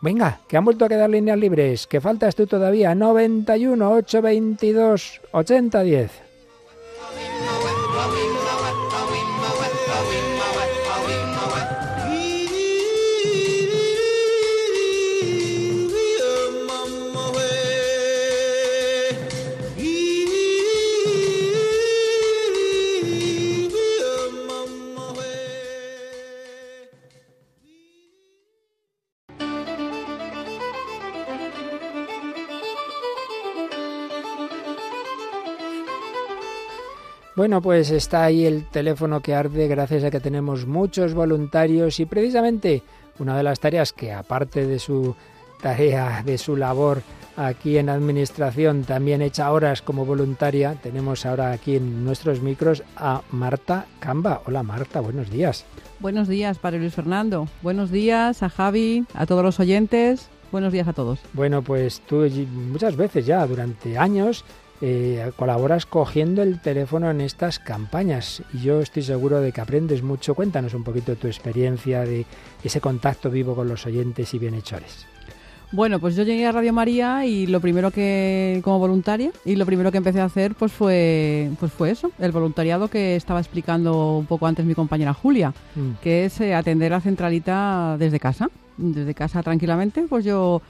[0.00, 6.31] Venga, que han vuelto a quedar líneas libres, que faltas tú todavía, 91 822 8010.
[37.34, 42.04] Bueno, pues está ahí el teléfono que arde gracias a que tenemos muchos voluntarios y
[42.04, 42.82] precisamente
[43.18, 45.16] una de las tareas que aparte de su
[45.62, 47.00] tarea, de su labor
[47.38, 53.22] aquí en administración, también echa horas como voluntaria, tenemos ahora aquí en nuestros micros a
[53.30, 54.42] Marta Camba.
[54.44, 55.64] Hola Marta, buenos días.
[56.00, 57.48] Buenos días, Padre Luis Fernando.
[57.62, 60.28] Buenos días a Javi, a todos los oyentes.
[60.50, 61.18] Buenos días a todos.
[61.32, 64.44] Bueno, pues tú muchas veces ya, durante años,
[64.84, 70.02] eh, colaboras cogiendo el teléfono en estas campañas y yo estoy seguro de que aprendes
[70.02, 70.34] mucho.
[70.34, 72.26] Cuéntanos un poquito tu experiencia de
[72.64, 75.06] ese contacto vivo con los oyentes y bienhechores.
[75.70, 79.64] Bueno, pues yo llegué a Radio María y lo primero que como voluntaria y lo
[79.66, 84.18] primero que empecé a hacer pues fue pues fue eso, el voluntariado que estaba explicando
[84.18, 86.02] un poco antes mi compañera Julia, mm.
[86.02, 90.60] que es eh, atender la centralita desde casa, desde casa tranquilamente, pues yo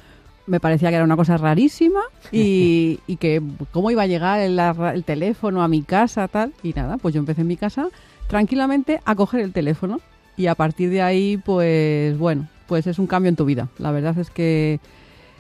[0.47, 2.01] me parecía que era una cosa rarísima
[2.33, 6.53] y, que cómo iba a llegar el, teléfono a mi casa, tal.
[6.63, 7.89] Y nada, pues yo empecé en mi casa
[8.29, 10.01] tranquilamente a coger el teléfono
[10.37, 13.69] y a partir de ahí, pues bueno, pues es un cambio en tu vida.
[13.79, 14.81] La verdad es que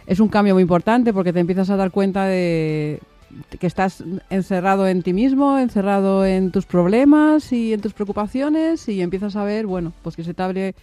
[0.07, 3.01] es un cambio muy importante porque te empiezas a dar cuenta de,
[3.59, 9.01] que estás encerrado en ti mismo, encerrado en tus problemas y en tus preocupaciones y
[9.01, 10.75] empiezas a ver, bueno, pues que se te abre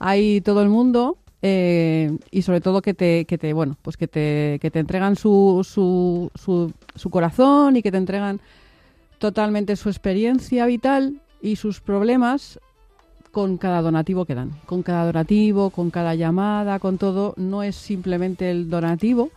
[0.00, 4.08] ahí todo el mundo eh, y sobre todo que te, que te bueno, pues que
[4.08, 8.40] te, que te entregan su, su, su, su corazón y que te entregan
[9.18, 12.58] totalmente su experiencia vital y sus problemas
[13.30, 14.52] con cada donativo que dan.
[14.64, 19.28] Con cada donativo, con cada llamada, con todo, no es simplemente el donativo,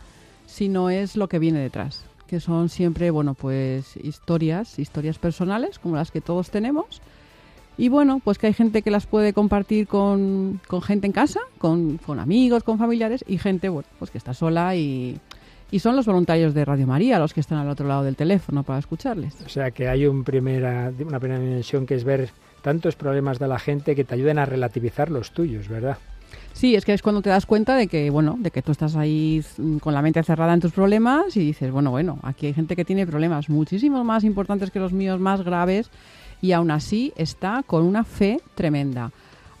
[0.46, 5.96] sino es lo que viene detrás, que son siempre, bueno, pues historias, historias personales, como
[5.96, 7.02] las que todos tenemos.
[7.78, 11.40] Y bueno, pues que hay gente que las puede compartir con, con gente en casa,
[11.58, 15.16] con, con, amigos, con familiares, y gente, bueno, pues que está sola y,
[15.70, 18.64] y son los voluntarios de Radio María los que están al otro lado del teléfono
[18.64, 19.34] para escucharles.
[19.46, 22.30] O sea que hay un primera, una primera dimensión que es ver
[22.62, 25.98] tantos problemas de la gente que te ayuden a relativizar los tuyos, ¿verdad?
[26.52, 28.96] Sí, es que es cuando te das cuenta de que, bueno, de que tú estás
[28.96, 32.54] ahí mm, con la mente cerrada en tus problemas y dices, bueno, bueno, aquí hay
[32.54, 35.90] gente que tiene problemas muchísimo más importantes que los míos, más graves,
[36.40, 39.10] y aún así está con una fe tremenda,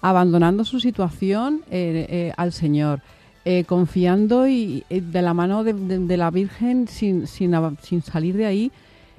[0.00, 3.00] abandonando su situación eh, eh, al Señor,
[3.44, 7.52] eh, confiando y de la mano de, la Virgen sin, sin,
[8.02, 8.72] salir de ahí,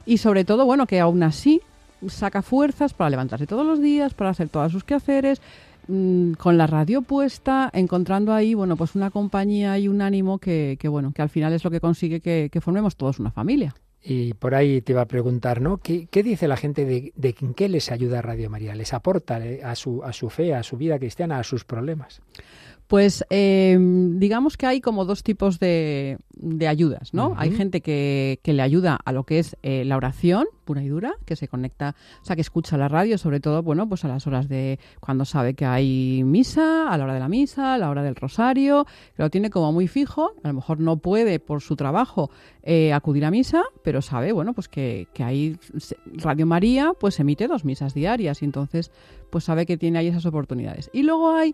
[0.06, 1.62] y sobre todo, bueno, que aún así
[2.08, 5.42] saca fuerzas para levantarse todos los días, para hacer todos sus quehaceres,
[5.88, 10.78] mmm, con la radio puesta, encontrando ahí, bueno, pues una compañía y un ánimo que,
[10.90, 13.74] bueno, que al final es lo que consigue que, formemos todos una familia.
[14.02, 15.78] Y por ahí te iba a preguntar, ¿no?
[15.78, 18.74] ¿Qué, dice la gente de, qué les ayuda Radio María?
[18.74, 22.22] ¿Les aporta eh, a su, a su fe, a su vida cristiana, a sus problemas?
[22.90, 27.28] Pues eh, digamos que hay como dos tipos de, de ayudas, ¿no?
[27.28, 27.38] Uh -huh.
[27.38, 30.88] Hay gente que, que, le ayuda a lo que es eh, la oración pura y
[30.88, 34.08] dura, que se conecta, o sea, que escucha la radio, sobre todo, bueno, pues a
[34.08, 37.78] las horas de cuando sabe que hay misa, a la hora de la misa, a
[37.78, 41.40] la hora del rosario, que lo tiene como muy fijo, a lo mejor no puede
[41.40, 42.32] por su trabajo
[42.64, 45.58] eh, acudir a misa, pero sabe, bueno, pues que, que hay
[46.16, 48.92] Radio María, pues emite dos misas diarias y entonces,
[49.30, 50.90] pues sabe que tiene ahí esas oportunidades.
[50.92, 51.54] Y luego hay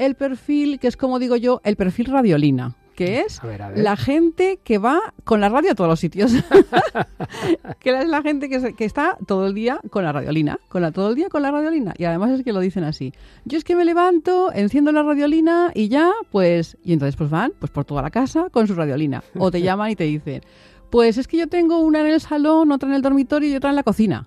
[0.00, 3.68] el perfil, que es como digo yo, el perfil radiolina, que es a ver, a
[3.68, 3.78] ver.
[3.78, 6.32] la gente que va con la radio a todos los sitios.
[7.80, 10.82] que es la gente que, se, que, está todo el día con la radiolina, con
[10.82, 11.94] la, todo el día con la radiolina.
[11.98, 13.12] Y además es que lo dicen así.
[13.44, 17.52] Yo es que me levanto, enciendo la radiolina y ya, pues, y entonces pues van
[17.58, 19.22] pues por toda la casa con su radiolina.
[19.38, 20.42] O te llaman y te dicen,
[20.90, 23.70] pues es que yo tengo una en el salón, otra en el dormitorio y otra
[23.70, 24.26] en la cocina.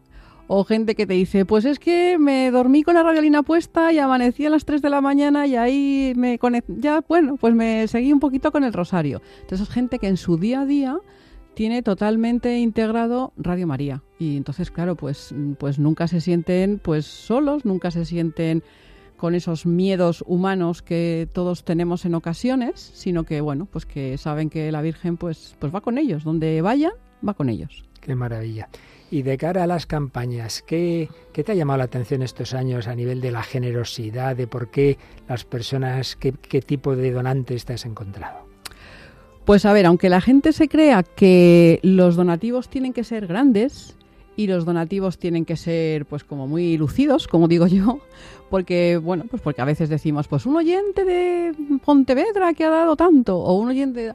[0.56, 3.98] O gente que te dice, pues es que me dormí con la radiolina puesta y
[3.98, 6.76] amanecí a las 3 de la mañana y ahí me conecté.
[6.78, 9.24] Ya, bueno, pues me seguí un poquito con el rosario.
[9.42, 11.00] Entonces es gente que en su día a día
[11.56, 14.04] tiene totalmente integrado Radio María.
[14.20, 18.62] Y entonces, claro, pues, pues nunca se sienten pues solos, nunca se sienten
[19.18, 24.52] con esos miedos humanos que todos tenemos en ocasiones, sino que, bueno, pues que saben
[24.52, 26.24] que la Virgen pues, pues va con ellos.
[26.24, 26.94] Donde vayan,
[27.28, 27.86] va con ellos.
[28.02, 28.70] Qué maravilla.
[29.14, 32.88] Y de cara a las campañas, ¿qué, ¿qué, te ha llamado la atención estos años
[32.88, 34.98] a nivel de la generosidad, de por qué
[35.30, 38.40] las personas, qué, qué tipo de donantes te has encontrado?
[39.46, 43.96] Pues a ver, aunque la gente se crea que los donativos tienen que ser grandes
[44.36, 48.00] y los donativos tienen que ser pues como muy lucidos, como digo yo,
[48.50, 51.54] porque bueno, pues porque a veces decimos, pues un oyente de
[51.86, 54.14] Pontevedra que ha dado tanto o un oyente de...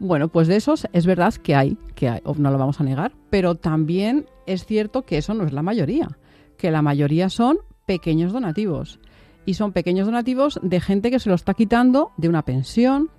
[0.00, 3.12] Bueno, pues de esos es verdad que hay, que hay, no lo vamos a negar,
[3.30, 6.18] pero también es cierto que eso no es la mayoría,
[6.56, 9.00] que la mayoría son pequeños donativos.
[9.44, 13.10] Y son pequeños donativos de gente que se lo está quitando de una pensión,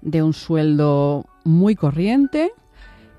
[0.00, 2.52] de un sueldo muy corriente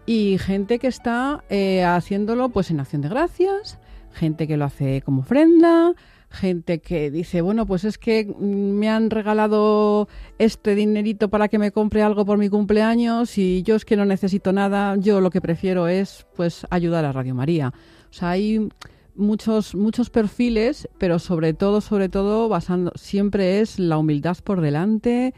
[0.05, 3.80] y gente que está eh, haciéndolo pues en acción de gracias,
[4.11, 5.93] gente que lo hace como ofrenda,
[6.36, 10.07] gente que dice, bueno, pues es que me han regalado
[10.38, 14.05] este dinerito para que me compre algo por mi cumpleaños y yo es que no
[14.05, 17.73] necesito nada, yo lo que prefiero es pues ayudar a Radio María.
[18.09, 18.69] O sea, hay
[19.15, 25.33] muchos muchos perfiles, pero sobre todo, sobre todo basando siempre es la humildad por delante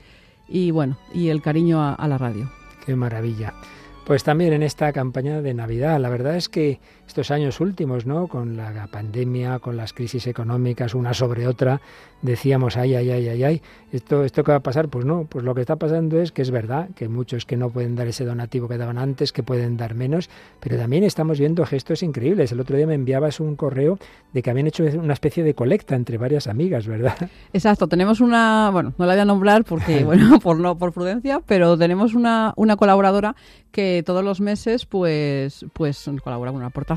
[0.49, 2.51] y bueno, y el cariño a, a la radio.
[2.85, 3.53] Qué maravilla.
[4.05, 8.27] Pues también en esta campaña de Navidad, la verdad es que estos años últimos, ¿no?
[8.27, 11.79] Con la pandemia, con las crisis económicas, una sobre otra,
[12.21, 15.45] decíamos, ay, ay, ay, ay, ay, esto, esto que va a pasar, pues no, pues
[15.45, 18.25] lo que está pasando es que es verdad, que muchos que no pueden dar ese
[18.25, 20.29] donativo que daban antes, que pueden dar menos,
[20.59, 22.51] pero también estamos viendo gestos increíbles.
[22.51, 23.97] El otro día me enviabas un correo
[24.33, 27.15] de que habían hecho una especie de colecta entre varias amigas, ¿verdad?
[27.53, 31.41] Exacto, tenemos una, bueno, no la voy a nombrar porque, bueno, por no, por prudencia,
[31.45, 33.35] pero tenemos una, una colaboradora
[33.71, 36.96] que todos los meses pues, pues colabora con una aportación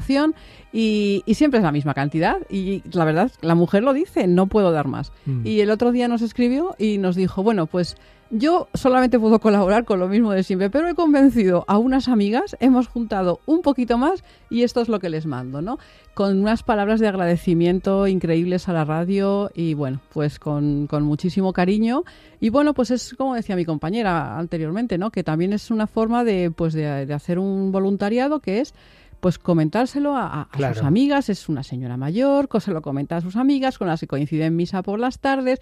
[0.72, 2.38] y, y, siempre es la misma cantidad.
[2.48, 5.12] Y la verdad, la mujer lo dice, no puedo dar más.
[5.26, 5.46] Mm.
[5.46, 7.96] Y el otro día nos escribió y nos dijo, bueno, pues
[8.32, 12.56] Yo solamente puedo colaborar con lo mismo de siempre, pero he convencido a unas amigas,
[12.60, 15.80] hemos juntado un poquito más y esto es lo que les mando, ¿no?
[16.14, 22.04] Con unas palabras de agradecimiento increíbles a la radio y bueno, pues con, muchísimo cariño.
[22.38, 25.10] Y bueno, pues es como decía mi compañera anteriormente, ¿no?
[25.10, 28.74] Que también es una forma de, pues de, hacer un voluntariado que es
[29.20, 33.78] pues comentárselo a, sus amigas, es una señora mayor, se lo comenta a sus amigas
[33.78, 35.60] con las que coincide en misa por las tardes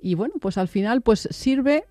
[0.00, 1.84] y bueno, pues al final pues sirve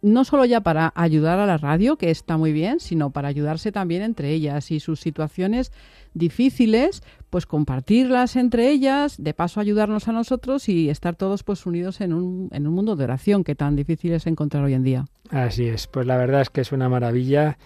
[0.00, 3.72] no solo ya para ayudar a la radio, que está muy bien, sino para ayudarse
[3.72, 5.72] también entre ellas y sus situaciones
[6.14, 12.00] difíciles, pues compartirlas entre ellas, de paso ayudarnos a nosotros y estar todos pues unidos
[12.00, 15.04] en un, en un mundo de oración que tan difícil es encontrar hoy en día.
[15.30, 17.58] Así es, pues la verdad es que es una maravilla.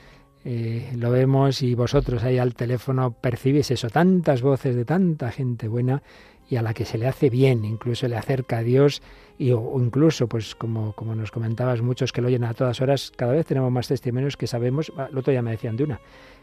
[0.45, 5.68] Eh, lo vemos y vosotros ahí al teléfono percibís eso, tantas voces de tanta gente
[5.68, 6.03] buena
[6.51, 9.03] y a la que se le hace bien, incluso le acerca a Dios
[9.38, 13.12] y, o, incluso, pues como, como nos comentabas, muchos que lo oyen a todas horas,
[13.16, 16.01] cada vez tenemos más testimonios que sabemos, el otro día me decían de una,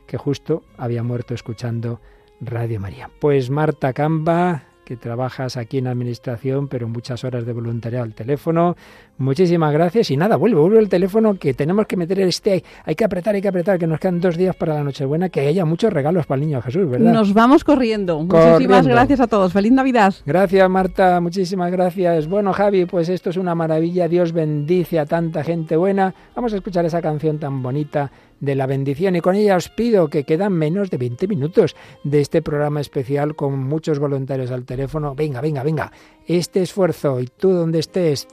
[0.08, 2.00] que justo había muerto escuchando
[2.42, 3.10] Radio María.
[3.20, 8.76] Pues Marta Camba, que trabajas aquí en administración, pero muchas horas de voluntariado al teléfono.
[9.20, 13.04] Muchísimas gracias y nada, vuelvo, vuelvo el teléfono que tenemos que meter este, hay que
[13.04, 15.94] apretar, hay que apretar, que nos quedan dos días para la Nochebuena, que haya muchos
[15.94, 17.14] regalos para el niño Jesús, ¿verdad?
[17.14, 18.20] Nos vamos corriendo.
[18.24, 19.54] Muchísimas gracias a todos.
[19.54, 20.16] Feliz Navidad.
[20.26, 22.28] Gracias Marta, muchísimas gracias.
[22.28, 24.08] Bueno Javi, pues esto es una maravilla.
[24.08, 26.16] Dios bendice a tanta gente buena.
[26.36, 29.16] Vamos a escuchar esa canción tan bonita de la bendición.
[29.16, 33.36] Y con ella os pido que quedan menos de 20 minutos de este programa especial
[33.36, 34.79] con muchos voluntarios al teléfono.
[35.16, 35.92] Venga, venga, venga.
[36.26, 38.28] Este esfuerzo y tú donde estés,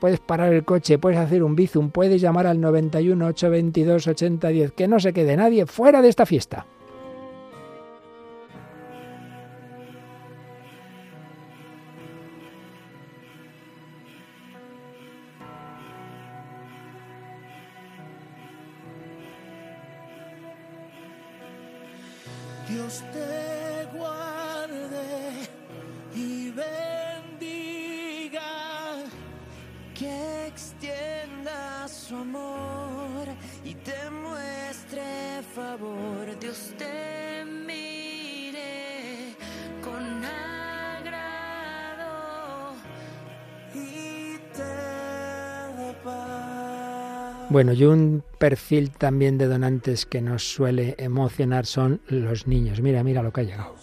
[0.00, 4.72] puedes parar el coche, puedes hacer un bizum, puedes llamar al 91 822 8010.
[4.72, 6.66] Que no se quede nadie fuera de esta fiesta.
[32.06, 33.26] Su amor
[33.64, 35.02] y te muestre
[35.54, 36.38] favor.
[36.40, 39.34] Dios te mire
[39.82, 41.64] con agrado
[43.74, 47.50] y te paz.
[47.50, 52.80] Bueno, y un perfil también de donantes que nos suele emocionar son los niños.
[52.80, 53.74] Mira, mira lo que ha llegado.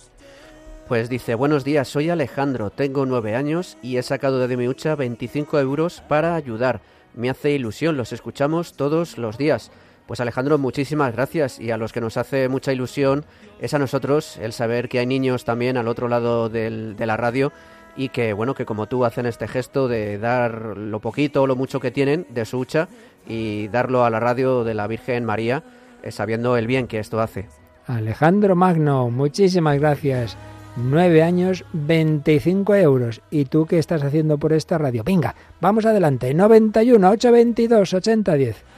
[0.88, 4.96] Pues dice, buenos días, soy Alejandro, tengo nueve años y he sacado de mi hucha
[4.96, 6.82] 25 euros para ayudar.
[7.16, 9.72] Me hace ilusión, los escuchamos todos los días.
[10.08, 13.26] Pues Alejandro, muchísimas gracias y a los que nos hace mucha ilusión
[13.60, 17.54] es a nosotros el saber que hay niños también al otro lado de la radio
[17.96, 21.56] y que bueno que como tú hacen este gesto de dar lo poquito o lo
[21.56, 22.90] mucho que tienen de su hucha
[23.28, 25.64] y darlo a la radio de la Virgen María
[26.02, 27.48] eh, sabiendo el bien que esto hace.
[27.88, 30.38] Alejandro Magno, muchísimas gracias.
[30.76, 33.22] Nueve años, 25 euros.
[33.30, 35.04] ¿Y tú qué estás haciendo por esta radio?
[35.04, 36.34] Venga, vamos adelante.
[36.34, 38.73] 91 822 8010.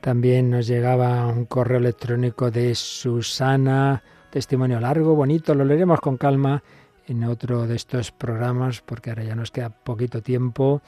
[0.00, 6.62] También nos llegaba un correo electrónico de Susana, testimonio largo, bonito, lo leeremos con calma
[7.06, 10.80] en otro de estos programas porque ahora ya nos queda poquito tiempo,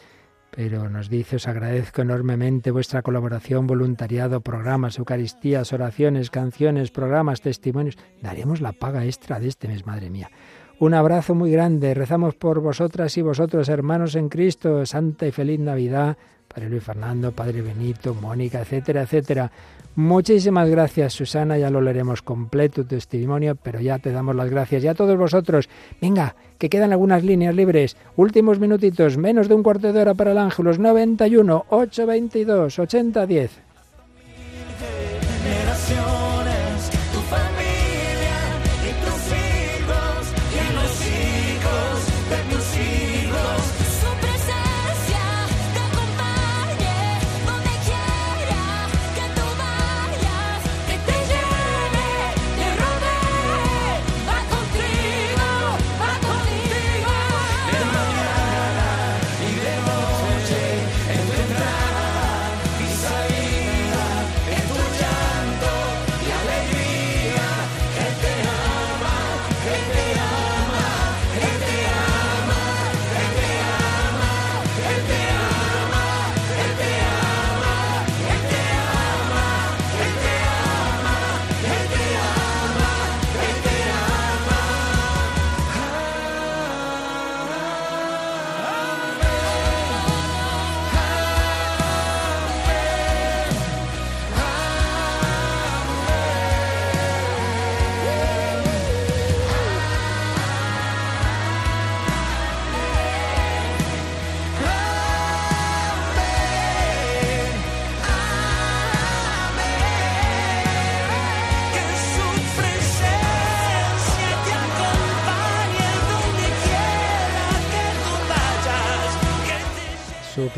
[0.50, 7.98] pero nos dice, os agradezco enormemente vuestra colaboración, voluntariado, programas, Eucaristías, oraciones, canciones, programas, testimonios.
[8.22, 10.30] Daremos la paga extra de este mes, madre mía.
[10.78, 15.60] Un abrazo muy grande, rezamos por vosotras y vosotros, hermanos en Cristo, Santa y feliz
[15.60, 16.16] Navidad.
[16.52, 19.50] Padre Luis Fernando, Padre Benito, Mónica, etcétera, etcétera.
[19.94, 21.58] Muchísimas gracias, Susana.
[21.58, 24.84] Ya lo leeremos completo tu testimonio, pero ya te damos las gracias.
[24.84, 25.68] Y a todos vosotros,
[26.00, 27.96] venga, que quedan algunas líneas libres.
[28.16, 30.78] Últimos minutitos, menos de un cuarto de hora para el Ángelos.
[30.78, 33.71] 91 822 8010.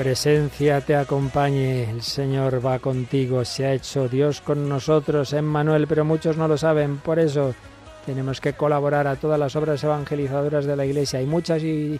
[0.04, 6.04] Presencia te acompañe, el Señor va contigo, se ha hecho Dios con nosotros, Emmanuel, pero
[6.04, 7.54] muchos no lo saben, por eso
[8.04, 11.20] tenemos que colaborar a todas las obras evangelizadoras de la Iglesia.
[11.20, 11.98] Hay muchas y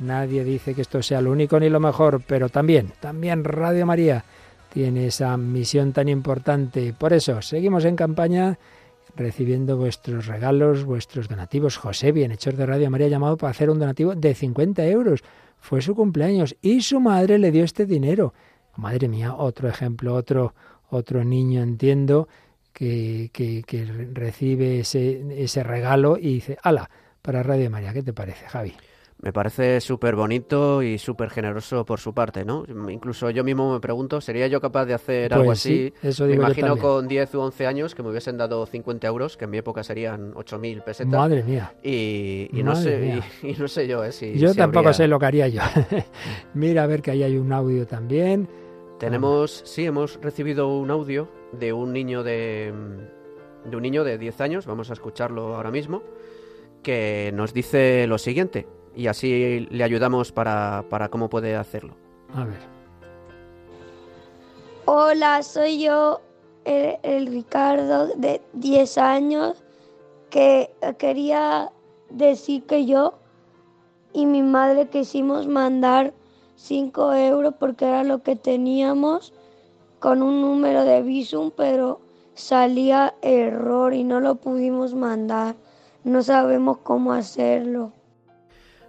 [0.00, 4.22] nadie dice que esto sea lo único ni lo mejor, pero también, también Radio María
[4.70, 6.92] tiene esa misión tan importante.
[6.92, 8.58] Por eso, seguimos en campaña
[9.16, 11.78] recibiendo vuestros regalos, vuestros donativos.
[11.78, 15.24] José, bienhechor de Radio María, llamado para hacer un donativo de 50 euros
[15.58, 18.34] fue su cumpleaños y su madre le dio este dinero.
[18.76, 20.54] Madre mía, otro ejemplo, otro,
[20.90, 22.28] otro niño, entiendo,
[22.72, 26.90] que, que, que recibe ese, ese regalo y dice, ala,
[27.22, 28.74] para Radio María, ¿qué te parece, Javi?
[29.18, 32.64] Me parece súper bonito y súper generoso por su parte, ¿no?
[32.90, 35.92] Incluso yo mismo me pregunto, ¿sería yo capaz de hacer algo pues así?
[36.02, 39.46] eso me imagino con 10 u 11 años que me hubiesen dado 50 euros, que
[39.46, 41.12] en mi época serían 8.000 pesetas.
[41.12, 41.74] Madre mía.
[41.82, 44.12] Y, no, sé, y, no sé yo, ¿eh?
[44.12, 45.62] Si, yo tampoco sé lo que haría yo.
[46.54, 48.48] Mira, a ver que ahí hay un audio también.
[48.98, 52.70] Tenemos, sí, hemos recibido un audio de un niño de,
[53.64, 56.02] de un niño de 10 años, vamos a escucharlo ahora mismo,
[56.82, 61.94] que nos dice lo siguiente y así le ayudamos para, cómo puede hacerlo.
[62.34, 62.58] A ver.
[64.86, 66.20] Hola, soy yo,
[66.64, 69.62] el, Ricardo de 10 años,
[70.30, 71.70] que quería
[72.08, 73.18] decir que yo
[74.12, 76.14] y mi madre quisimos mandar
[76.56, 79.34] 5 euros porque era lo que teníamos
[79.98, 82.00] con un número de Visum, pero
[82.34, 85.54] salía error y no lo pudimos mandar.
[86.04, 87.92] No sabemos cómo hacerlo.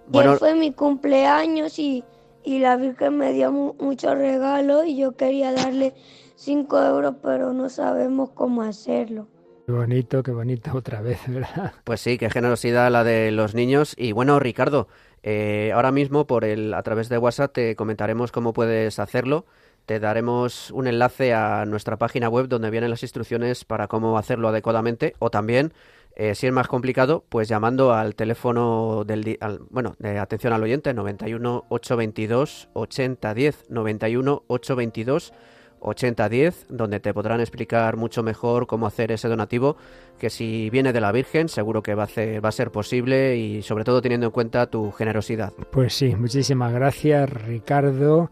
[0.08, 2.04] Bueno, fue mi cumpleaños y,
[2.46, 5.94] la Virgen me dio muchos regalos y yo quería darle
[6.36, 9.28] 5 euros, pero no sabemos cómo hacerlo.
[9.66, 11.74] Qué bonito, qué bonito otra vez, ¿verdad?
[11.84, 13.96] Pues sí, qué generosidad la de los niños.
[13.98, 14.88] Y bueno, Ricardo,
[15.24, 19.46] eh, ahora mismo por el, a través de WhatsApp te comentaremos cómo puedes hacerlo.
[19.86, 24.48] Te daremos un enlace a nuestra página web donde vienen las instrucciones para cómo hacerlo
[24.48, 25.74] adecuadamente o también
[26.20, 29.38] eh, si es más complicado, pues llamando al teléfono del
[29.70, 35.34] bueno, de atención al oyente 91 822 8010 91 822
[35.80, 39.78] 8010, donde te podrán explicar mucho mejor cómo hacer ese donativo,
[40.18, 43.38] que si viene de la Virgen, seguro que va a, ser, va a ser posible
[43.38, 45.54] y sobre todo teniendo en cuenta tu generosidad.
[45.72, 48.32] Pues sí, muchísimas gracias Ricardo,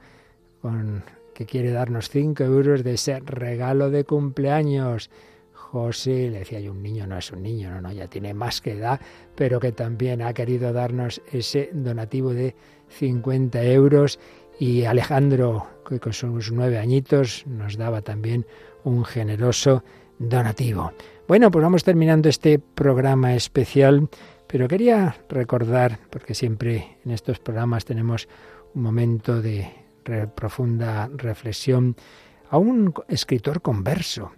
[0.60, 1.04] con,
[1.36, 5.12] que quiere darnos 5 euros de ese regalo de cumpleaños.
[5.84, 8.62] José, le decía yo, un niño no es un niño, no, no, ya tiene más
[8.62, 9.00] que edad,
[9.36, 12.56] pero que también ha querido darnos ese donativo de
[12.90, 14.20] 50 euros
[14.60, 18.46] y Alejandro, que con sus nueve añitos nos daba también
[18.84, 19.84] un generoso
[20.18, 20.92] donativo.
[21.28, 24.08] Bueno, pues vamos terminando este programa especial,
[24.48, 28.28] pero quería recordar, porque siempre en estos programas tenemos
[28.74, 29.86] un momento de
[30.36, 31.96] profunda reflexión,
[32.50, 34.32] a un escritor converso.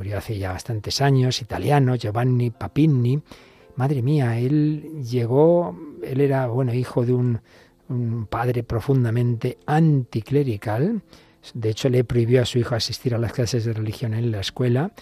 [0.00, 3.22] Murió hace ya bastantes años, italiano, Giovanni Papini.
[3.76, 7.40] Madre mía, él llegó, él era, bueno, hijo de un
[7.90, 11.02] un padre profundamente anticlerical.
[11.54, 14.40] De hecho, le prohibió a su hijo asistir a las clases de religión en la
[14.40, 14.92] escuela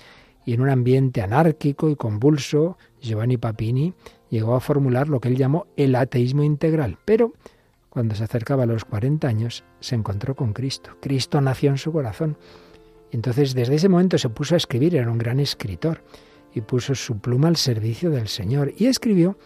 [0.44, 3.92] y en un ambiente anárquico y convulso, Giovanni Papini
[4.30, 6.99] llegó a formular lo que él llamó el ateísmo integral.
[7.05, 7.34] Pero
[7.90, 10.96] cuando se acercaba a los 40 años, se encontró con Cristo.
[11.01, 12.38] Cristo nació en su corazón.
[13.11, 16.02] Entonces, desde ese momento se puso a escribir, era un gran escritor,
[16.54, 18.72] y puso su pluma al servicio del Señor.
[18.76, 19.38] Y escribió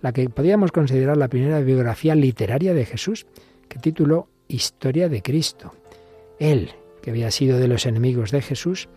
[0.00, 3.26] la que podríamos considerar la primera biografía literaria de Jesús,
[3.68, 5.72] que tituló Historia de Cristo.
[6.38, 8.88] Él, que había sido de los enemigos de Jesús,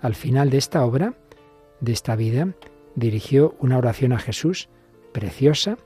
[0.00, 1.14] al final de esta obra,
[1.80, 2.54] de esta vida,
[2.94, 4.68] dirigió una oración a Jesús
[5.12, 5.78] preciosa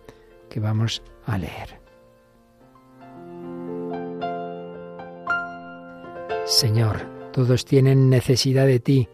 [0.51, 1.81] que vamos a leer.
[6.45, 9.09] Señor, todos tienen necesidad de ti,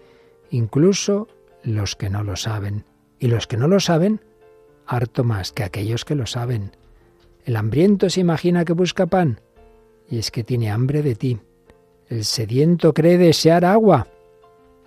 [0.51, 1.27] incluso
[1.63, 2.85] los que no lo saben.
[3.19, 4.21] Y los que no lo saben,
[4.85, 6.73] harto más que aquellos que lo saben.
[7.47, 9.41] El hambriento se imagina que busca pan,
[10.07, 11.39] y es que tiene hambre de ti.
[12.09, 14.07] El sediento cree desear agua,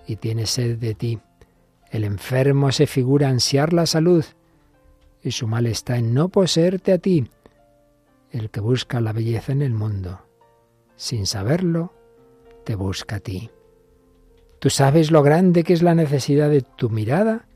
[0.06, 1.20] y tiene sed de ti.
[1.90, 4.24] El enfermo se figura ansiar la salud,
[5.24, 7.28] y su mal está en no poseerte a ti.
[8.30, 10.22] El que busca la belleza en el mundo,
[10.96, 11.94] sin saberlo,
[12.64, 13.50] te busca a ti.
[14.60, 17.48] Tú sabes lo grande que es la necesidad de tu mirada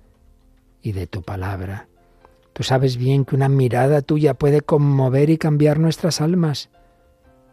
[0.81, 1.87] y de tu palabra.
[2.53, 6.69] Tú sabes bien que una mirada tuya puede conmover y cambiar nuestras almas,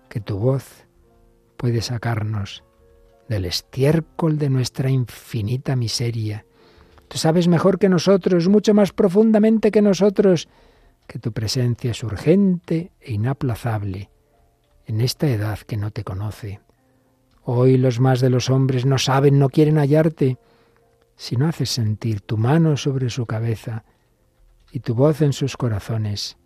[0.08, 0.86] que tu voz
[1.56, 2.64] puede sacarnos
[3.28, 6.46] del estiércol de nuestra infinita miseria.
[7.08, 10.48] Tú sabes mejor que nosotros, mucho más profundamente que nosotros,
[11.06, 14.10] que tu presencia es urgente e inaplazable
[14.86, 16.60] en esta edad que no te conoce.
[17.44, 20.38] Hoy los más de los hombres no saben, no quieren hallarte.
[21.16, 23.84] Si no haces sentir tu mano sobre su cabeza,
[24.74, 26.36] y tu voz en sus corazones.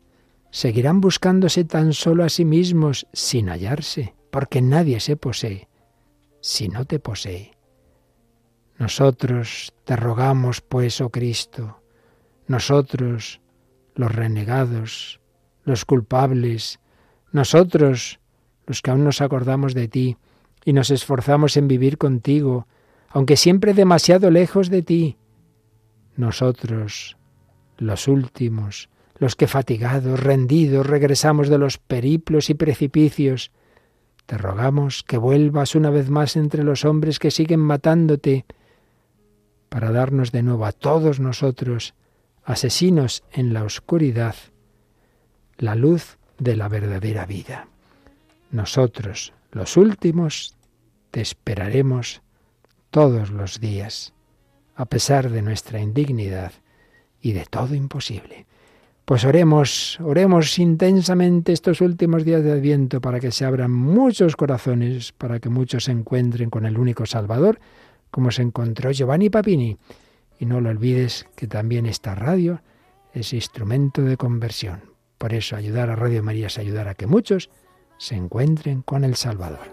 [0.50, 5.66] Seguirán buscándose tan solo a sí mismos sin hallarse, porque nadie se posee
[6.42, 7.52] si no te posee.
[8.76, 11.82] Nosotros te rogamos, pues, oh Cristo,
[12.46, 13.40] nosotros,
[13.94, 15.20] los renegados,
[15.64, 16.80] los culpables,
[17.32, 18.20] nosotros,
[18.66, 20.16] los que aún nos acordamos de ti
[20.64, 22.66] y nos esforzamos en vivir contigo,
[23.10, 25.16] aunque siempre demasiado lejos de ti,
[26.16, 27.16] nosotros,
[27.78, 28.88] los últimos,
[29.18, 33.50] los que fatigados, rendidos, regresamos de los periplos y precipicios.
[34.26, 38.46] Te rogamos que vuelvas una vez más entre los hombres que siguen matándote,
[39.68, 41.94] para darnos de nuevo a todos nosotros,
[42.44, 44.34] asesinos en la oscuridad,
[45.58, 47.68] la luz de la verdadera vida.
[48.50, 50.56] Nosotros, los últimos,
[51.10, 52.22] te esperaremos
[52.90, 54.14] todos los días,
[54.74, 56.52] a pesar de nuestra indignidad
[57.20, 58.46] y de todo imposible.
[59.04, 65.12] Pues oremos, oremos intensamente estos últimos días de Adviento para que se abran muchos corazones,
[65.12, 67.58] para que muchos se encuentren con el único Salvador,
[68.10, 69.78] como se encontró Giovanni Papini.
[70.38, 72.60] Y no lo olvides que también esta radio
[73.14, 74.82] es instrumento de conversión.
[75.16, 77.48] Por eso ayudar a Radio María es ayudar a que muchos
[77.98, 79.68] se encuentren con el Salvador.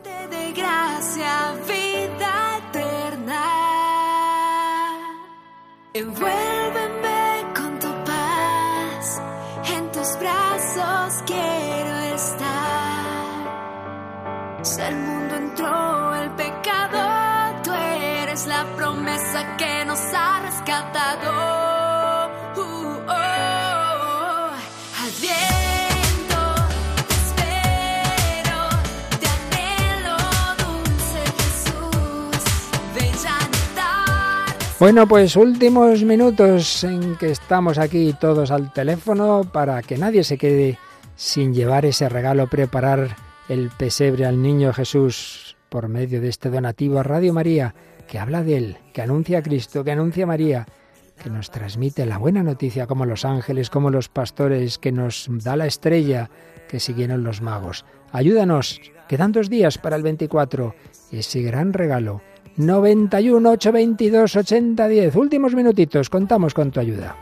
[11.25, 13.45] quiero estar.
[14.63, 21.54] Si al mundo entró el pecado, tú eres la promesa que nos ha rescatado.
[34.77, 40.37] Bueno, pues últimos minutos en que estamos aquí todos al teléfono para que nadie se
[40.37, 40.77] quede
[41.15, 43.15] sin llevar ese regalo, preparar
[43.47, 47.73] el pesebre al niño Jesús por medio de este donativo a Radio María,
[48.05, 50.67] que habla de él, que anuncia a Cristo, que anuncia a María,
[51.23, 55.55] que nos transmite la buena noticia como los ángeles, como los pastores, que nos da
[55.55, 56.29] la estrella
[56.67, 57.85] que siguieron los magos.
[58.11, 60.75] Ayúdanos, quedan dos días para el 24,
[61.13, 62.21] ese gran regalo.
[62.57, 65.15] 91 822 8010.
[65.15, 67.15] Últimos minutitos, contamos con tu ayuda.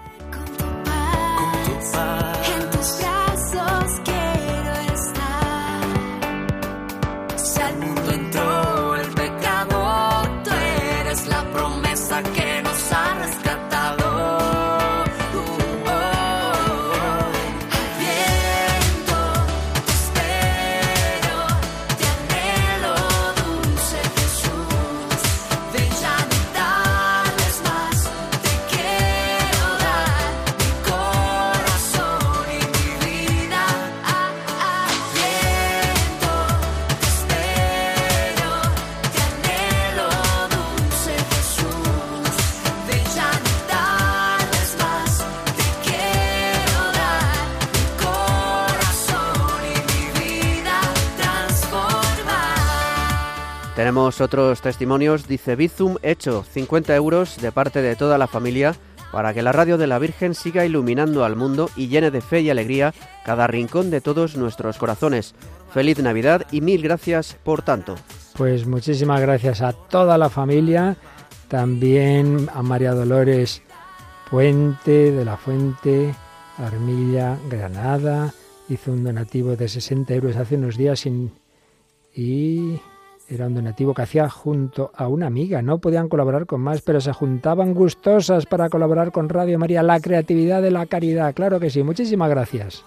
[53.93, 58.73] Tenemos otros testimonios, dice Bizum hecho, 50 euros de parte de toda la familia
[59.11, 62.41] para que la radio de la Virgen siga iluminando al mundo y llene de fe
[62.41, 62.91] y alegría
[63.23, 65.35] cada rincón de todos nuestros corazones.
[65.71, 67.93] Feliz Navidad y mil gracias por tanto.
[68.35, 70.97] Pues muchísimas gracias a toda la familia,
[71.47, 73.61] también a María Dolores
[74.31, 76.15] Puente de la Fuente,
[76.57, 78.33] Armilla, Granada,
[78.69, 81.31] hizo un donativo de 60 euros hace unos días sin-
[82.15, 82.79] y
[83.36, 85.61] era un donativo que hacía junto a una amiga.
[85.61, 89.84] No podían colaborar con más, pero se juntaban gustosas para colaborar con Radio María.
[89.84, 91.84] La creatividad de la caridad, claro que sí.
[91.84, 92.84] Muchísimas gracias.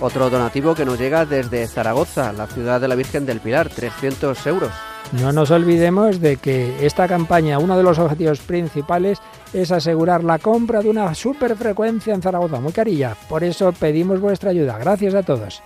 [0.00, 4.46] Otro donativo que nos llega desde Zaragoza, la ciudad de la Virgen del Pilar, 300
[4.46, 4.93] euros.
[5.12, 9.20] No nos olvidemos de que esta campaña, uno de los objetivos principales
[9.52, 13.16] es asegurar la compra de una superfrecuencia en Zaragoza, muy carilla.
[13.28, 14.76] Por eso pedimos vuestra ayuda.
[14.78, 15.62] Gracias a todos.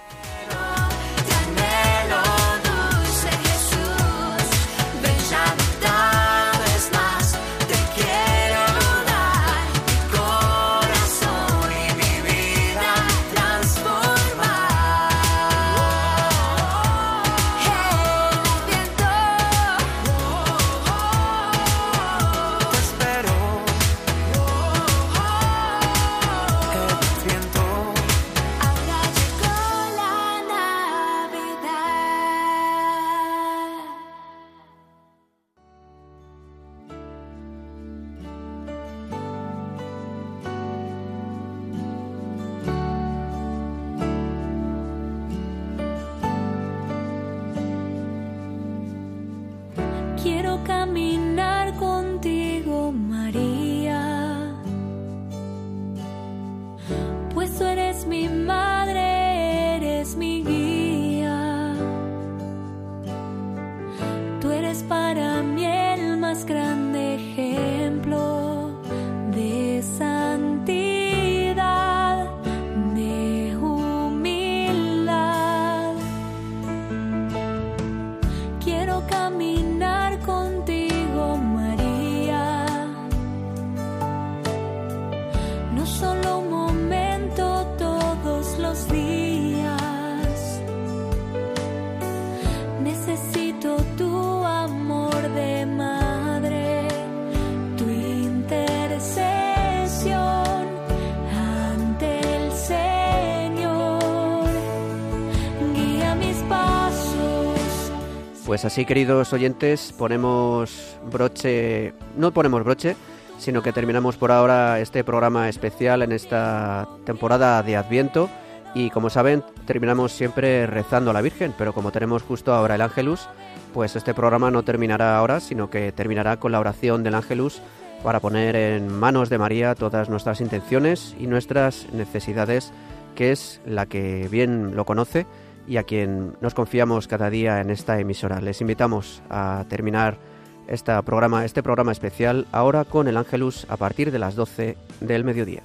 [108.59, 112.97] Pues así, queridos oyentes, ponemos broche, no ponemos broche,
[113.39, 118.29] sino que terminamos por ahora este programa especial en esta temporada de Adviento.
[118.75, 122.81] Y como saben, terminamos siempre rezando a la Virgen, pero como tenemos justo ahora el
[122.81, 123.29] Ángelus,
[123.73, 127.63] pues este programa no terminará ahora, sino que terminará con la oración del Ángelus
[128.03, 132.73] para poner en manos de María todas nuestras intenciones y nuestras necesidades,
[133.15, 135.27] que es la que bien lo conoce
[135.69, 138.41] y a quien nos confiamos cada día en esta emisora.
[138.41, 140.19] Les invitamos a terminar
[140.67, 145.25] esta programa, este programa especial ahora con el Ángelus a partir de las 12 del
[145.25, 145.63] mediodía.